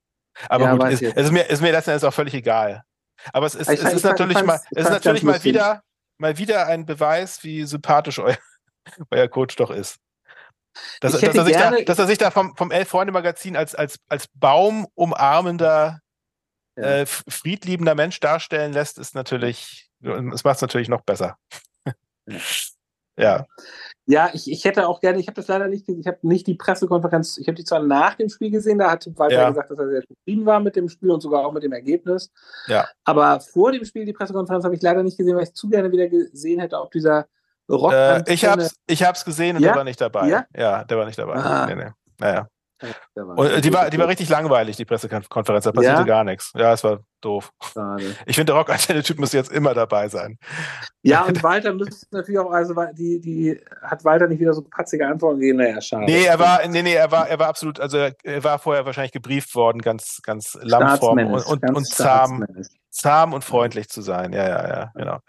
Aber 0.50 0.66
ja, 0.66 0.76
gut, 0.76 0.90
ist, 0.90 1.02
es 1.02 1.14
ist 1.14 1.32
mir, 1.32 1.44
ist 1.44 1.62
mir 1.62 1.72
letzten 1.72 1.92
Endes 1.92 2.04
auch 2.04 2.14
völlig 2.14 2.34
egal. 2.34 2.84
Aber 3.32 3.46
es 3.46 3.56
ist, 3.56 3.70
es 3.70 3.94
ist 3.94 4.04
natürlich 4.04 4.44
mal, 4.44 4.60
es 4.72 4.86
ist 4.86 4.92
natürlich 4.92 5.24
mal 5.24 5.42
wieder, 5.44 5.82
mal 6.18 6.38
wieder 6.38 6.68
ein 6.68 6.86
Beweis, 6.86 7.44
wie 7.44 7.64
sympathisch 7.64 8.20
euer, 8.20 8.38
euer 9.12 9.28
Coach 9.30 9.56
doch 9.56 9.72
ist. 9.72 10.00
Dass, 11.02 11.14
dass, 11.14 11.24
er, 11.24 11.46
sich 11.46 11.56
da, 11.56 11.72
dass 11.82 12.00
er 12.00 12.08
sich 12.08 12.18
da 12.18 12.32
vom, 12.32 12.56
vom 12.56 12.72
Elf-Freunde-Magazin 12.72 13.56
als, 13.56 13.76
als, 13.76 14.00
als 14.08 14.28
Baum 14.34 14.88
umarmender, 14.96 16.00
ja. 16.76 16.84
äh, 16.84 17.06
friedliebender 17.06 17.96
Mensch 17.96 18.20
darstellen 18.20 18.74
lässt, 18.74 18.98
ist 19.00 19.16
natürlich, 19.16 19.90
es 20.02 20.44
macht 20.44 20.58
es 20.58 20.62
natürlich 20.62 20.90
noch 20.90 21.02
besser. 21.02 21.38
ja. 23.18 23.46
Ja, 24.12 24.32
ich, 24.34 24.52
ich 24.52 24.66
hätte 24.66 24.88
auch 24.88 25.02
gerne, 25.02 25.20
ich 25.20 25.28
habe 25.28 25.36
das 25.36 25.48
leider 25.48 25.68
nicht 25.68 25.86
gesehen, 25.86 26.02
ich 26.02 26.08
habe 26.08 26.18
nicht 26.24 26.48
die 26.48 26.56
Pressekonferenz, 26.56 27.38
ich 27.38 27.48
habe 27.48 27.56
die 27.56 27.64
zwar 27.64 27.84
nach 27.84 28.16
dem 28.16 28.28
Spiel 28.28 28.50
gesehen, 28.50 28.80
da 28.80 28.90
hat 28.90 29.08
Walter 29.16 29.36
ja. 29.36 29.50
gesagt, 29.50 29.70
dass 29.70 29.78
er 29.78 29.88
sehr 29.88 30.02
zufrieden 30.02 30.48
war 30.48 30.60
mit 30.60 30.76
dem 30.76 30.90
Spiel 30.90 31.12
und 31.12 31.22
sogar 31.22 31.46
auch 31.46 31.52
mit 31.54 31.62
dem 31.62 31.74
Ergebnis. 31.74 32.32
Ja. 32.66 32.88
Aber 33.04 33.40
vor 33.40 33.72
dem 33.72 33.86
Spiel, 33.86 34.06
die 34.06 34.14
Pressekonferenz, 34.14 34.66
habe 34.66 34.74
ich 34.74 34.82
leider 34.82 35.04
nicht 35.04 35.16
gesehen, 35.16 35.36
weil 35.36 35.44
ich 35.44 35.54
zu 35.54 35.70
gerne 35.70 35.92
wieder 35.92 36.08
gesehen 36.08 36.60
hätte, 36.60 36.82
ob 36.82 36.90
dieser 36.90 37.28
Rock 37.70 37.94
äh, 37.94 38.24
ich 38.28 38.46
hab's, 38.46 38.76
ich 38.88 39.04
hab's 39.04 39.24
gesehen 39.24 39.58
und 39.58 39.64
ja? 39.64 39.70
der 39.70 39.78
war 39.78 39.84
nicht 39.84 40.02
dabei. 40.02 40.28
Ja, 40.28 40.46
ja 40.56 40.84
der 40.84 40.98
war 40.98 41.06
nicht 41.06 41.20
dabei. 41.20 41.36
Ah. 41.36 41.66
Nee, 41.68 41.76
nee. 41.76 41.92
Naja. 42.20 42.48
Und 43.14 43.66
die 43.66 43.74
war, 43.74 43.90
die 43.90 43.98
war 43.98 44.08
richtig 44.08 44.30
langweilig, 44.30 44.78
die 44.78 44.86
Pressekonferenz. 44.86 45.66
Da 45.66 45.72
passierte 45.72 46.00
ja? 46.00 46.04
gar 46.04 46.24
nichts. 46.24 46.52
Ja, 46.56 46.72
es 46.72 46.84
war 46.84 47.00
doof. 47.20 47.52
Schade. 47.74 48.16
Ich 48.26 48.36
finde, 48.36 48.54
der 48.54 48.56
Rock-Antenne-Typ 48.56 49.20
muss 49.20 49.34
jetzt 49.34 49.52
immer 49.52 49.74
dabei 49.74 50.08
sein. 50.08 50.38
Ja, 51.02 51.26
und 51.26 51.44
Walter 51.44 51.74
müsste 51.74 52.08
natürlich 52.12 52.40
auch, 52.40 52.52
also 52.52 52.74
die, 52.94 53.20
die 53.20 53.60
hat 53.82 54.06
Walter 54.06 54.28
nicht 54.28 54.40
wieder 54.40 54.54
so 54.54 54.62
patzige 54.62 55.06
Antworten 55.06 55.40
gegeben. 55.42 55.58
Naja, 55.58 55.82
schade. 55.82 56.06
Nee, 56.06 56.24
er 56.24 56.40
war, 56.40 56.66
nee, 56.68 56.82
nee, 56.82 56.94
er 56.94 57.12
war, 57.12 57.28
er 57.28 57.38
war 57.38 57.48
absolut, 57.48 57.82
also 57.82 57.98
er 57.98 58.44
war 58.46 58.60
vorher 58.60 58.86
wahrscheinlich 58.86 59.12
gebrieft 59.12 59.56
worden, 59.56 59.82
ganz, 59.82 60.22
ganz 60.24 60.58
lammform 60.62 61.18
und, 61.34 61.46
und, 61.46 61.76
und 61.76 61.86
zahm, 61.86 62.46
zahm 62.90 63.34
und 63.34 63.44
freundlich 63.44 63.90
zu 63.90 64.02
sein. 64.02 64.32
Ja, 64.32 64.48
ja, 64.48 64.68
ja, 64.68 64.92
genau. 64.96 65.20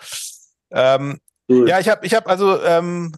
Ähm, 0.71 1.19
Cool. 1.51 1.69
Ja, 1.69 1.81
ich 1.81 1.89
habe, 1.89 2.07
ich 2.07 2.15
habe 2.15 2.29
also 2.29 2.63
ähm, 2.63 3.13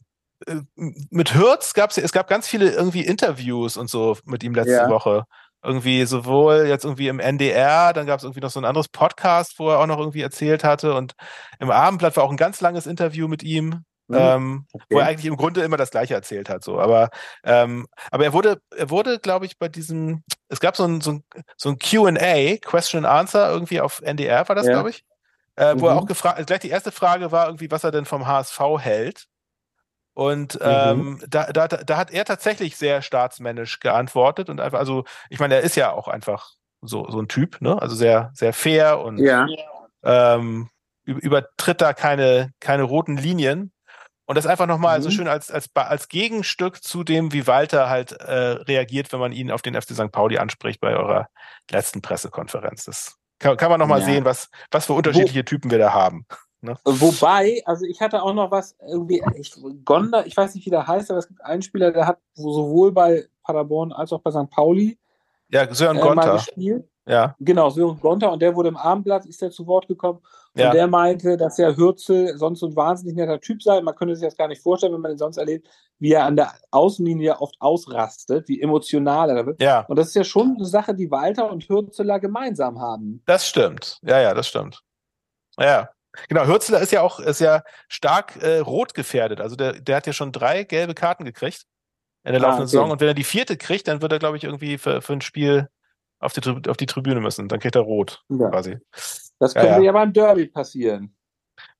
äh, 0.47 0.57
mit 0.75 1.35
Hürz 1.35 1.75
gab 1.75 1.91
es, 1.91 1.99
es 1.99 2.13
gab 2.13 2.29
ganz 2.29 2.49
viele 2.49 2.71
irgendwie 2.71 3.03
Interviews 3.05 3.77
und 3.77 3.91
so 3.91 4.17
mit 4.25 4.43
ihm 4.43 4.55
letzte 4.55 4.73
ja. 4.73 4.89
Woche. 4.89 5.25
Irgendwie 5.63 6.05
sowohl 6.07 6.67
jetzt 6.67 6.85
irgendwie 6.85 7.09
im 7.09 7.21
NDR, 7.21 7.93
dann 7.93 8.07
gab 8.07 8.19
es 8.19 8.25
irgendwie 8.25 8.41
noch 8.41 8.51
so 8.51 8.59
ein 8.59 8.65
anderes 8.65 8.89
Podcast, 8.89 9.59
wo 9.59 9.69
er 9.69 9.79
auch 9.79 9.87
noch 9.87 9.99
irgendwie 9.99 10.23
erzählt 10.23 10.65
hatte 10.65 10.95
und 10.95 11.15
im 11.61 11.71
Abendblatt 11.71 12.17
war 12.17 12.25
auch 12.25 12.31
ein 12.31 12.37
ganz 12.37 12.61
langes 12.61 12.87
Interview 12.87 13.29
mit 13.29 13.43
ihm. 13.43 13.85
Mhm. 14.09 14.17
Ähm, 14.19 14.67
okay. 14.73 14.85
wo 14.91 14.99
er 14.99 15.07
eigentlich 15.07 15.27
im 15.27 15.37
Grunde 15.37 15.63
immer 15.63 15.77
das 15.77 15.93
Gleiche 15.93 16.15
erzählt 16.15 16.49
hat, 16.49 16.65
so. 16.65 16.81
Aber, 16.81 17.09
ähm, 17.45 17.87
aber 18.11 18.25
er 18.25 18.33
wurde, 18.33 18.61
er 18.77 18.91
wurde, 18.91 19.21
glaube 19.21 19.47
ich, 19.47 19.59
bei 19.59 19.69
diesem, 19.69 20.25
es 20.49 20.59
gab 20.59 20.77
so 20.77 20.85
ein, 20.85 21.01
so 21.01 21.13
ein, 21.13 21.25
so 21.57 21.71
ein 21.71 21.79
Q&A, 21.79 22.57
Question 22.57 23.05
and 23.05 23.15
Answer 23.15 23.51
irgendwie 23.51 23.81
auf 23.81 24.03
NDR 24.03 24.49
war 24.49 24.57
das, 24.57 24.67
ja. 24.67 24.73
glaube 24.73 24.91
ich. 24.91 25.05
Äh, 25.57 25.75
wo 25.77 25.85
mhm. 25.85 25.85
er 25.85 25.97
auch 25.97 26.07
gefragt, 26.07 26.47
gleich 26.47 26.61
die 26.61 26.71
erste 26.71 26.93
Frage 26.93 27.33
war 27.33 27.47
irgendwie, 27.47 27.71
was 27.71 27.85
er 27.85 27.91
denn 27.91 28.05
vom 28.05 28.27
HSV 28.27 28.61
hält. 28.79 29.27
Und 30.15 30.55
mhm. 30.57 30.61
ähm, 30.63 31.23
da, 31.27 31.53
da, 31.53 31.69
da 31.69 31.97
hat 31.97 32.11
er 32.11 32.25
tatsächlich 32.25 32.77
sehr 32.77 33.03
staatsmännisch 33.03 33.81
geantwortet 33.81 34.51
und 34.51 34.61
einfach, 34.61 34.79
also 34.79 35.05
ich 35.31 35.41
meine, 35.41 35.55
er 35.55 35.63
ist 35.63 35.77
ja 35.77 35.93
auch 35.93 36.09
einfach 36.09 36.51
so, 36.83 37.09
so 37.11 37.21
ein 37.21 37.29
Typ, 37.29 37.61
ne? 37.61 37.81
Also 37.81 37.95
sehr, 37.95 38.31
sehr 38.35 38.53
fair 38.53 39.01
und 39.01 39.19
ja. 39.19 39.47
ähm, 40.03 40.69
übertritt 41.05 41.81
da 41.81 41.95
keine, 41.95 42.53
keine 42.61 42.83
roten 42.83 43.17
Linien. 43.17 43.73
Und 44.27 44.37
das 44.37 44.47
einfach 44.47 44.67
nochmal 44.67 44.99
mhm. 44.99 45.03
so 45.03 45.11
schön 45.11 45.29
als, 45.29 45.51
als, 45.51 45.69
als 45.75 46.09
Gegenstück 46.09 46.83
zu 46.83 47.05
dem, 47.05 47.33
wie 47.33 47.47
Walter 47.47 47.89
halt 47.89 48.13
äh, 48.13 48.33
reagiert, 48.33 49.13
wenn 49.13 49.21
man 49.21 49.33
ihn 49.33 49.51
auf 49.51 49.63
den 49.63 49.81
FC 49.81 49.95
St. 49.95 50.13
Pauli 50.13 50.39
anspricht 50.39 50.81
bei 50.81 50.95
eurer 50.95 51.29
letzten 51.71 52.03
Pressekonferenz. 52.03 52.85
Das 52.85 53.17
kann, 53.43 53.57
kann 53.57 53.71
man 53.71 53.81
nochmal 53.81 54.01
ja. 54.01 54.07
sehen, 54.07 54.25
was, 54.25 54.49
was 54.71 54.87
für 54.87 54.95
unterschiedliche 54.95 55.41
Wo, 55.41 55.45
Typen 55.45 55.71
wir 55.71 55.79
da 55.79 55.93
haben. 55.93 56.25
Ne? 56.61 56.77
Wobei, 56.85 57.61
also 57.67 57.85
ich 57.85 58.01
hatte 58.01 58.23
auch 58.23 58.35
noch 58.35 58.51
was, 58.51 58.77
irgendwie, 58.89 59.23
ich, 59.35 59.53
Gonda, 59.85 60.25
ich 60.25 60.37
weiß 60.37 60.55
nicht, 60.55 60.65
wie 60.65 60.71
der 60.71 60.87
heißt, 60.87 61.11
aber 61.11 61.19
es 61.19 61.29
gibt 61.29 61.45
einen 61.45 61.63
Spieler, 61.63 61.91
der 61.91 62.07
hat 62.07 62.19
sowohl 62.35 62.93
bei 62.93 63.27
Paderborn 63.43 63.93
als 63.93 64.13
auch 64.13 64.21
bei 64.21 64.31
St. 64.31 64.49
Pauli 64.49 64.97
ja, 65.49 65.73
Sören 65.75 65.99
äh, 65.99 66.01
Gonter. 66.01 66.35
gespielt. 66.35 66.89
Ja. 67.07 67.35
Genau, 67.41 67.69
Sören 67.71 67.99
Gonter 67.99 68.31
und 68.31 68.41
der 68.41 68.55
wurde 68.55 68.69
im 68.69 68.77
Abendblatt, 68.77 69.27
ist 69.27 69.43
der 69.43 69.51
zu 69.51 69.67
Wort 69.67 69.89
gekommen 69.89 70.21
und 70.55 70.61
ja. 70.61 70.71
der 70.71 70.87
meinte, 70.87 71.37
dass 71.37 71.57
der 71.57 71.77
Hürzel 71.77 72.37
sonst 72.39 72.61
so 72.61 72.67
ein 72.67 72.77
wahnsinnig 72.77 73.17
netter 73.17 73.41
Typ 73.41 73.63
sei. 73.63 73.81
Man 73.81 73.95
könnte 73.97 74.15
sich 74.15 74.25
das 74.25 74.37
gar 74.37 74.49
nicht 74.49 74.63
vorstellen, 74.63 74.93
wenn 74.93 75.01
man 75.01 75.11
ihn 75.13 75.19
sonst 75.19 75.37
erlebt, 75.37 75.69
wie 75.99 76.13
er 76.13 76.25
an 76.25 76.37
der 76.37 76.53
Außenlinie 76.71 77.41
oft 77.41 77.57
ausrastet, 77.59 78.49
wie 78.49 78.61
emotional 78.61 79.31
er 79.31 79.47
wird. 79.47 79.61
Ja. 79.61 79.81
Und 79.89 79.97
das 79.97 80.09
ist 80.09 80.15
ja 80.15 80.25
schon 80.25 80.57
eine 80.57 80.65
Sache, 80.65 80.95
die 80.95 81.11
Walter 81.11 81.51
und 81.51 81.69
Hürzeler 81.69 82.21
gemeinsam 82.21 82.81
haben. 82.81 83.23
Das 83.27 83.49
stimmt. 83.49 83.99
Ja, 84.03 84.21
ja, 84.21 84.35
das 84.35 84.47
stimmt. 84.47 84.83
Ja. 85.59 85.91
Genau, 86.29 86.47
Hürzler 86.47 86.81
ist 86.81 86.93
ja 86.93 87.01
auch 87.01 87.19
ist 87.19 87.41
ja 87.41 87.63
stark 87.89 88.37
äh, 88.43 88.59
rot 88.59 88.95
gefährdet. 88.95 89.41
Also 89.41 89.57
der, 89.57 89.81
der 89.81 89.97
hat 89.97 90.07
ja 90.07 90.13
schon 90.13 90.31
drei 90.31 90.65
gelbe 90.65 90.95
Karten 90.95 91.25
gekriegt 91.25 91.65
in 92.25 92.33
der 92.33 92.43
ah, 92.43 92.45
laufenden 92.45 92.65
okay. 92.65 92.71
Saison. 92.71 92.91
Und 92.91 93.01
wenn 93.01 93.09
er 93.09 93.15
die 93.15 93.25
vierte 93.25 93.57
kriegt, 93.57 93.89
dann 93.89 94.03
wird 94.03 94.13
er, 94.13 94.19
glaube 94.19 94.37
ich, 94.37 94.45
irgendwie 94.45 94.79
für, 94.79 95.03
für 95.03 95.15
ein 95.15 95.23
Spiel 95.23 95.69
auf 96.23 96.33
die, 96.33 96.69
auf 96.69 96.77
die 96.77 96.87
Tribüne 96.87 97.21
müssen. 97.21 97.49
Dann 97.49 97.61
kriegt 97.61 97.75
er 97.75 97.83
rot 97.83 98.23
ja. 98.29 98.49
quasi. 98.49 98.79
Das 99.39 99.55
könnte 99.55 99.69
ja, 99.69 99.79
ja. 99.79 99.85
ja 99.85 99.93
beim 99.93 100.13
Derby 100.13 100.47
passieren. 100.47 101.15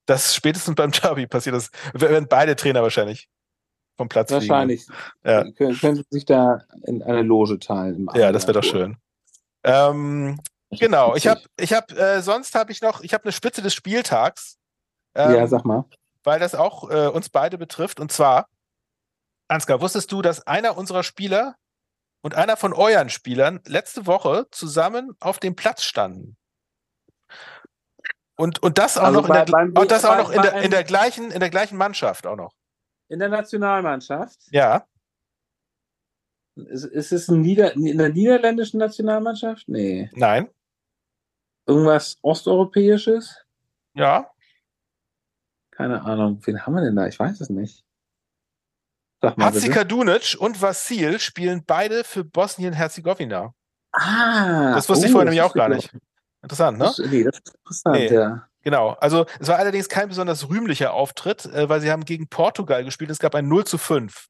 Das 0.07 0.35
spätestens 0.35 0.75
beim 0.75 0.91
Derby 0.91 1.27
passiert. 1.27 1.55
Das 1.55 1.71
werden 1.95 2.27
beide 2.29 2.57
Trainer 2.57 2.83
wahrscheinlich 2.83 3.29
vom 3.97 4.09
Platz 4.09 4.31
Wahrscheinlich. 4.31 4.87
Ja. 5.25 5.51
Können, 5.53 5.79
können 5.79 5.97
Sie 5.97 6.05
sich 6.11 6.25
da 6.25 6.63
in 6.87 7.03
eine 7.03 7.23
Loge 7.23 7.59
teilen. 7.59 8.09
Ja, 8.15 8.33
das 8.33 8.47
wäre 8.47 8.61
doch 8.61 8.65
schön. 8.65 8.97
Ähm, 9.65 10.41
Genau, 10.79 11.15
ich 11.15 11.27
habe, 11.27 11.41
ich 11.59 11.73
habe, 11.73 11.95
äh, 11.97 12.23
sonst 12.23 12.55
habe 12.55 12.73
ich 12.73 12.81
noch, 12.81 13.03
ich 13.03 13.13
habe 13.13 13.25
eine 13.25 13.33
Spitze 13.33 13.63
des 13.63 13.75
Spieltags. 13.75 14.57
Ähm, 15.15 15.35
ja, 15.35 15.47
sag 15.47 15.65
mal. 15.65 15.85
Weil 16.25 16.41
das 16.41 16.55
auch 16.55 16.91
äh, 16.91 17.09
uns 17.09 17.29
beide 17.29 17.59
betrifft. 17.59 18.01
Und 18.01 18.11
zwar, 18.11 18.49
Ansgar, 19.49 19.81
wusstest 19.81 20.11
du, 20.13 20.23
dass 20.23 20.47
einer 20.47 20.77
unserer 20.79 21.03
Spieler 21.03 21.57
und 22.23 22.35
einer 22.35 22.57
von 22.57 22.73
euren 22.73 23.11
Spielern 23.11 23.61
letzte 23.67 24.07
Woche 24.07 24.47
zusammen 24.51 25.15
auf 25.21 25.39
dem 25.39 25.55
Platz 25.55 25.83
standen? 25.83 26.37
Und, 28.37 28.63
und 28.63 28.79
das 28.79 28.97
auch 28.97 29.05
also 29.05 29.21
noch, 29.21 29.29
bei, 29.29 29.41
in, 29.41 29.47
der, 29.47 29.53
beim, 29.53 29.73
und 29.77 29.91
das 29.91 30.05
auch 30.05 30.17
noch 30.17 30.31
in, 30.31 30.41
der, 30.41 30.63
in, 30.63 30.71
der 30.71 30.85
gleichen, 30.85 31.31
in 31.31 31.41
der 31.41 31.51
gleichen 31.51 31.77
Mannschaft 31.77 32.27
auch 32.27 32.37
noch. 32.37 32.55
In 33.09 33.19
der 33.19 33.29
Nationalmannschaft? 33.29 34.39
Ja. 34.51 34.87
Ist, 36.57 36.85
ist 36.85 37.13
es 37.13 37.29
in, 37.29 37.41
Nieder 37.41 37.75
in 37.75 37.99
der 37.99 38.09
niederländischen 38.09 38.79
Nationalmannschaft? 38.79 39.69
Nee. 39.69 40.11
Nein. 40.15 40.49
Irgendwas 41.67 42.19
Osteuropäisches? 42.23 43.45
Ja. 43.95 44.31
Keine 45.71 46.03
Ahnung. 46.03 46.41
Wen 46.45 46.65
haben 46.65 46.75
wir 46.75 46.83
denn 46.83 46.97
da? 46.97 47.07
Ich 47.07 47.19
weiß 47.19 47.41
es 47.41 47.51
nicht. 47.51 47.85
Hatzi 49.23 49.69
Kadunic 49.69 50.37
und 50.39 50.61
Vasil 50.61 51.21
spielen 51.21 51.63
beide 51.67 52.05
für 52.05 52.25
Bosnien-Herzegowina. 52.25 53.55
Ah. 53.93 54.75
Das 54.75 54.89
wusste 54.89 55.05
oh, 55.05 55.07
ich 55.07 55.13
vorhin 55.13 55.29
nämlich 55.29 55.43
auch 55.43 55.55
gar 55.55 55.69
nicht. 55.69 55.91
Interessant, 56.43 56.79
ne? 56.79 56.85
Das, 56.85 56.99
nee, 56.99 57.23
das 57.23 57.39
ist 57.39 57.55
interessant, 57.55 57.97
nee. 57.97 58.13
ja. 58.13 58.49
Genau. 58.63 58.91
Also, 59.01 59.27
es 59.39 59.49
war 59.49 59.59
allerdings 59.59 59.89
kein 59.89 60.09
besonders 60.09 60.49
rühmlicher 60.49 60.93
Auftritt, 60.93 61.47
äh, 61.47 61.69
weil 61.69 61.81
sie 61.81 61.91
haben 61.91 62.05
gegen 62.05 62.29
Portugal 62.29 62.85
gespielt. 62.85 63.11
Es 63.11 63.19
gab 63.19 63.35
ein 63.35 63.49
0 63.49 63.65
zu 63.65 63.79
5. 63.79 64.27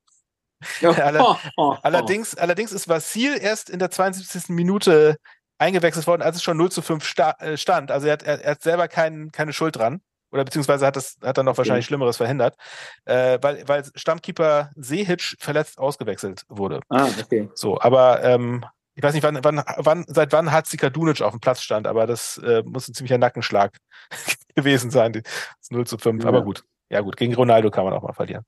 Aller, 0.82 1.38
allerdings, 1.82 2.34
allerdings 2.34 2.72
ist 2.72 2.88
Vasil 2.88 3.36
erst 3.40 3.68
in 3.68 3.78
der 3.78 3.90
72. 3.90 4.48
Minute 4.48 5.16
eingewechselt 5.58 6.06
worden, 6.06 6.22
als 6.22 6.36
es 6.36 6.42
schon 6.42 6.56
0 6.56 6.70
zu 6.70 6.82
5 6.82 7.04
sta 7.04 7.32
äh, 7.38 7.56
stand. 7.56 7.90
Also 7.90 8.06
er 8.06 8.14
hat, 8.14 8.22
er, 8.22 8.40
er 8.42 8.50
hat 8.52 8.62
selber 8.62 8.88
kein, 8.88 9.30
keine 9.32 9.52
Schuld 9.52 9.76
dran. 9.76 10.00
Oder 10.32 10.44
beziehungsweise 10.44 10.86
hat 10.86 10.96
das 10.96 11.18
hat 11.22 11.38
dann 11.38 11.46
noch 11.46 11.58
wahrscheinlich 11.58 11.86
Schlimmeres 11.86 12.16
verhindert, 12.16 12.56
äh, 13.04 13.38
weil, 13.42 13.68
weil 13.68 13.84
Stammkeeper 13.94 14.70
Sehic 14.76 15.36
verletzt 15.38 15.78
ausgewechselt 15.78 16.44
wurde. 16.48 16.80
Ah, 16.88 17.06
okay. 17.20 17.48
So, 17.54 17.80
aber 17.80 18.24
ähm, 18.24 18.64
ich 18.94 19.02
weiß 19.02 19.14
nicht, 19.14 19.22
wann, 19.22 19.38
wann, 19.42 19.62
wann, 19.76 20.04
seit 20.08 20.32
wann 20.32 20.52
Hatzi 20.52 20.76
Dunic 20.76 21.22
auf 21.22 21.32
dem 21.32 21.40
Platz 21.40 21.62
stand, 21.62 21.86
aber 21.86 22.06
das 22.06 22.38
äh, 22.38 22.62
muss 22.64 22.88
ein 22.88 22.94
ziemlicher 22.94 23.18
Nackenschlag 23.18 23.78
gewesen 24.54 24.90
sein, 24.90 25.12
das 25.12 25.70
0 25.70 25.86
zu 25.86 25.98
5. 25.98 26.22
Ja. 26.22 26.28
Aber 26.28 26.42
gut. 26.42 26.64
Ja, 26.90 27.00
gut, 27.00 27.16
gegen 27.16 27.34
Ronaldo 27.34 27.70
kann 27.70 27.84
man 27.84 27.94
auch 27.94 28.02
mal 28.02 28.12
verlieren. 28.12 28.44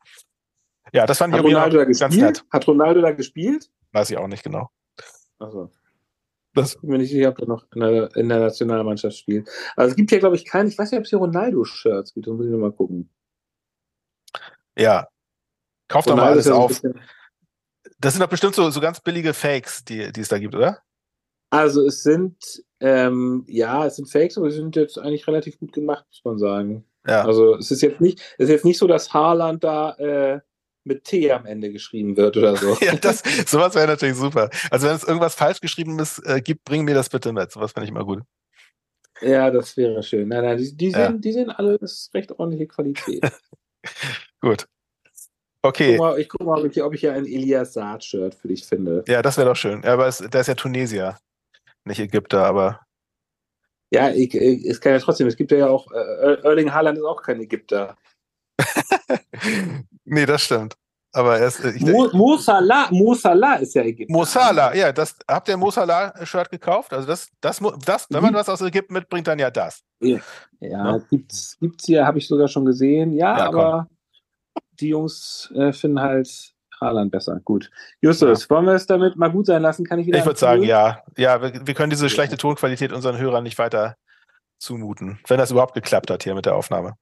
Ja, 0.93 1.07
das 1.07 1.19
fand 1.19 1.33
Hat 1.33 1.41
ich 1.41 1.47
Ronaldo 1.47 1.79
da 1.79 1.85
gespielt? 1.85 2.21
nett. 2.21 2.45
Hat 2.51 2.67
Ronaldo 2.67 3.01
da 3.01 3.13
gespielt? 3.13 3.71
Weiß 3.93 4.11
ich 4.11 4.19
auch 4.19 4.29
nicht 4.29 4.43
genau. 4.43 4.69
Also. 5.39 5.71
Das 6.55 6.77
bin 6.81 6.91
mir 6.91 6.99
nicht 6.99 7.11
sicher, 7.11 7.31
ob 7.31 7.39
er 7.41 7.47
noch 7.47 7.67
in 7.75 7.81
der, 7.81 8.17
in 8.17 8.29
der, 8.29 8.39
Nationalmannschaft 8.39 9.17
spielt. 9.17 9.49
Also 9.77 9.91
es 9.91 9.97
gibt 9.97 10.11
ja, 10.13 10.19
glaube 10.19 10.37
ich, 10.37 10.45
keinen, 10.45 10.69
ich 10.69 10.79
weiß 10.79 10.91
nicht, 10.91 10.99
ob 10.99 11.05
es 11.05 11.11
hier 11.11 11.19
Ronaldo-Shirts 11.19 12.15
gibt, 12.15 12.27
da 12.27 12.33
muss 12.33 12.47
ich 12.47 12.53
nochmal 12.53 12.73
gucken. 12.73 13.11
Ja. 14.79 15.09
Kauft 15.89 16.09
doch 16.09 16.17
mal 16.17 16.33
alles 16.33 16.49
auf. 16.49 16.81
Das 17.99 18.13
sind 18.13 18.23
doch 18.23 18.29
bestimmt 18.29 18.55
so, 18.55 18.69
so 18.71 18.81
ganz 18.81 19.01
billige 19.01 19.35
Fakes, 19.35 19.85
die, 19.85 20.13
die 20.13 20.21
es 20.21 20.29
da 20.29 20.39
gibt, 20.39 20.55
oder? 20.55 20.79
Also 21.51 21.87
es 21.87 22.03
sind, 22.03 22.37
ähm, 22.81 23.45
ja, 23.47 23.87
es 23.87 23.97
sind 23.97 24.11
Fakes, 24.11 24.39
aber 24.39 24.51
sie 24.51 24.57
sind 24.57 24.77
jetzt 24.77 24.99
eigentlich 24.99 25.27
relativ 25.27 25.59
gut 25.59 25.73
gemacht, 25.73 26.05
muss 26.09 26.25
man 26.25 26.39
sagen. 26.39 26.85
Ja. 27.07 27.25
Also 27.25 27.57
es 27.57 27.71
ist 27.71 27.83
jetzt 27.83 28.01
nicht, 28.01 28.21
es 28.39 28.47
ist 28.47 28.51
jetzt 28.51 28.65
nicht 28.65 28.79
so, 28.79 28.87
dass 28.87 29.13
Haaland 29.13 29.63
da 29.63 29.95
äh, 29.97 30.41
mit 30.85 31.05
T 31.05 31.31
am 31.33 31.47
Ende 31.47 31.73
geschrieben 31.73 32.17
wird 32.17 32.37
oder 32.37 32.57
so. 32.57 32.77
ja, 32.81 32.95
das, 32.95 33.23
sowas 33.47 33.75
wäre 33.75 33.87
natürlich 33.87 34.17
super. 34.17 34.51
Also 34.71 34.87
wenn 34.87 34.97
es 34.97 35.05
irgendwas 35.05 35.35
falsch 35.35 35.61
geschrieben 35.61 35.99
ist, 35.99 36.19
äh, 36.27 36.41
gibt, 36.41 36.65
bring 36.65 36.85
mir 36.85 36.95
das 36.95 37.09
bitte 37.09 37.33
mit. 37.33 37.51
Sowas 37.51 37.73
finde 37.73 37.85
ich 37.85 37.91
immer 37.91 38.05
gut. 38.05 38.23
Ja, 39.21 39.51
das 39.51 39.77
wäre 39.77 40.03
schön. 40.03 40.29
Nein, 40.29 40.45
nein, 40.45 40.59
die, 40.59 40.77
die, 40.77 40.91
ja. 40.91 41.07
sind, 41.07 41.25
die 41.25 41.33
sind 41.33 41.51
alles 41.51 42.11
recht 42.15 42.33
ordentliche 42.33 42.67
Qualität. 42.67 43.23
gut. 44.41 44.67
Okay. 45.63 45.93
Ich 45.93 45.99
guck 45.99 46.07
mal, 46.07 46.19
ich 46.19 46.29
guck 46.29 46.47
mal 46.47 46.61
ob, 46.61 46.71
ich, 46.71 46.83
ob 46.83 46.95
ich 46.95 47.01
hier 47.01 47.15
ein 47.15 47.25
Elias 47.25 47.73
Saad-Shirt 47.73 48.35
für 48.35 48.49
dich 48.49 48.67
finde. 48.67 49.03
Ja, 49.09 49.23
das 49.23 49.39
wäre 49.39 49.49
doch 49.49 49.57
schön. 49.57 49.83
Ja, 49.83 49.95
aber 49.95 50.07
es, 50.07 50.19
der 50.19 50.41
ist 50.41 50.49
ja 50.49 50.55
Tunesier, 50.55 51.17
nicht 51.85 52.01
Ägypter, 52.01 52.45
aber. 52.45 52.81
Ja, 53.91 54.11
ich, 54.11 54.35
ich, 54.35 54.67
es 54.67 54.81
kann 54.81 54.93
ja 54.93 54.99
trotzdem, 54.99 55.27
es 55.27 55.37
gibt 55.37 55.53
ja 55.53 55.69
auch, 55.69 55.91
äh, 55.93 56.43
Erling 56.43 56.75
Haaland 56.75 56.99
ist 56.99 57.05
auch 57.05 57.23
kein 57.23 57.41
Ägypter. 57.41 57.97
nee, 60.05 60.27
das 60.27 60.43
stimmt. 60.43 60.77
Aber 61.13 61.39
er 61.39 61.47
ist. 61.47 61.65
Ich, 61.65 61.81
Mo, 61.83 62.09
Mo, 62.13 62.37
Salah, 62.37 62.89
Mo 62.91 63.15
Salah 63.15 63.55
ist 63.57 63.75
ja 63.75 63.83
Ägypten. 63.83 64.13
Mo 64.13 64.25
Salah, 64.25 64.75
ja, 64.75 64.93
das, 64.93 65.17
habt 65.29 65.49
ihr 65.49 65.57
Mo 65.57 65.71
Salah-Shirt 65.71 66.51
gekauft? 66.51 66.93
Also 66.93 67.07
das, 67.07 67.29
das, 67.41 67.61
das, 67.85 68.07
wenn 68.11 68.21
man 68.21 68.33
mhm. 68.33 68.37
was 68.37 68.49
aus 68.49 68.61
Ägypten 68.63 68.95
mitbringt, 68.95 69.29
dann 69.29 69.39
ja 69.39 69.49
das. 69.49 69.83
Ja, 70.01 70.19
ja, 70.59 70.69
ja. 70.69 70.99
gibt's, 71.11 71.57
gibt's 71.61 71.87
hier, 71.87 72.05
habe 72.05 72.19
ich 72.19 72.27
sogar 72.27 72.49
schon 72.49 72.65
gesehen. 72.65 73.13
Ja, 73.13 73.39
ja 73.39 73.47
aber 73.47 73.89
die 74.81 74.89
Jungs 74.89 75.53
äh, 75.55 75.73
finden 75.73 76.01
halt 76.01 76.29
Haaland 76.81 77.13
besser. 77.13 77.41
Gut. 77.45 77.71
Justus, 78.01 78.43
ja. 78.43 78.51
wollen 78.51 78.67
wir 78.67 78.75
es 78.75 78.87
damit 78.87 79.17
mal 79.17 79.31
gut 79.31 79.47
sein 79.47 79.63
lassen? 79.63 79.85
Kann 79.85 80.01
ich 80.01 80.09
wieder. 80.09 80.19
Ich 80.19 80.27
würde 80.27 80.39
sagen, 80.39 80.65
ja. 80.65 81.03
Ja, 81.17 81.41
wir, 81.41 81.65
wir 81.65 81.75
können 81.75 81.91
diese 81.91 82.11
schlechte 82.11 82.37
Tonqualität 82.37 82.93
unseren 82.93 83.19
Hörern 83.19 83.45
nicht 83.45 83.59
weiter 83.59 83.97
zumuten, 84.59 85.21
wenn 85.29 85.39
das 85.39 85.51
überhaupt 85.51 85.75
geklappt 85.75 86.11
hat 86.11 86.25
hier 86.25 86.35
mit 86.35 86.47
der 86.47 86.57
Aufnahme. 86.57 86.95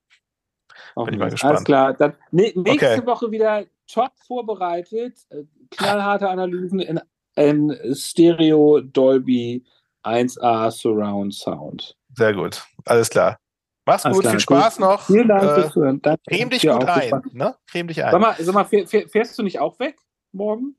Bin 0.95 1.14
ich 1.14 1.21
mal 1.21 1.31
gespannt. 1.31 1.53
Alles 1.53 1.64
klar. 1.64 1.95
Dann 1.95 2.14
ne, 2.31 2.53
nächste 2.55 2.92
okay. 2.92 3.07
Woche 3.07 3.31
wieder 3.31 3.64
top 3.87 4.12
vorbereitet. 4.27 5.18
Äh, 5.31 5.45
knallharte 5.71 6.29
Analysen 6.29 6.81
in, 6.81 7.01
in 7.37 7.95
Stereo 7.95 8.81
Dolby 8.81 9.64
1A 10.05 10.71
Surround 10.71 11.35
Sound. 11.35 11.97
Sehr 12.14 12.35
gut. 12.35 12.64
Alles 12.85 13.11
klar. 13.11 13.38
Mach's 13.85 14.05
Alles 14.05 14.16
gut, 14.16 14.23
klar. 14.23 14.33
viel 14.33 14.40
Spaß 14.40 14.77
gut. 14.77 14.85
noch. 14.85 15.07
Vielen 15.07 15.29
Dank 15.29 15.42
äh, 15.42 15.55
fürs 15.55 15.75
Hören. 15.75 16.03
Danke. 16.03 16.23
Creme 16.29 16.51
dich 16.51 16.62
gut 16.62 16.85
ein. 16.85 17.23
Ne? 17.33 17.57
Creme 17.66 17.88
dich 17.88 18.05
ein. 18.05 18.12
Sag 18.12 18.21
mal, 18.21 18.37
sag 18.38 18.55
mal 18.55 18.64
fährst 18.64 19.38
du 19.38 19.42
nicht 19.42 19.59
auch 19.59 19.79
weg 19.81 19.97
morgen? 20.33 20.77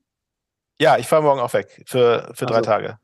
Ja, 0.80 0.98
ich 0.98 1.06
fahre 1.06 1.22
morgen 1.22 1.40
auch 1.40 1.52
weg 1.52 1.84
für, 1.86 2.32
für 2.34 2.46
drei 2.46 2.56
also. 2.56 2.70
Tage. 2.70 2.98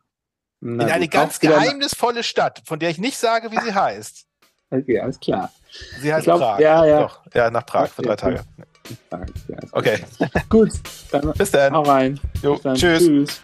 Na 0.61 0.85
in 0.85 0.91
eine 0.91 1.09
ganz 1.09 1.41
geheimnisvolle 1.41 2.23
Stadt, 2.23 2.63
von 2.67 2.79
der 2.79 2.91
ich 2.91 2.99
nicht 2.99 3.17
sage, 3.17 3.51
wie 3.51 3.59
sie 3.61 3.75
heißt. 3.75 4.27
Okay, 4.71 5.01
alles 5.01 5.19
klar. 5.19 5.51
Sie 6.01 6.13
heißt 6.13 6.25
glaub, 6.25 6.41
Prag. 6.41 6.61
Ja, 6.61 6.85
ja. 6.85 7.01
Doch, 7.03 7.21
ja, 7.35 7.51
nach 7.51 7.65
Prag 7.67 7.89
für 7.89 8.03
drei 8.03 8.17
Tage. 8.17 8.41
Ja, 9.13 9.59
okay. 9.73 9.99
Gut, 10.49 10.71
dann 11.13 11.33
bis 11.33 11.51
dann. 11.51 11.73
Hau 11.73 11.83
rein. 11.83 12.19
Jo, 12.43 12.59
dann. 12.63 12.75
Tschüss. 12.75 13.05
tschüss. 13.05 13.41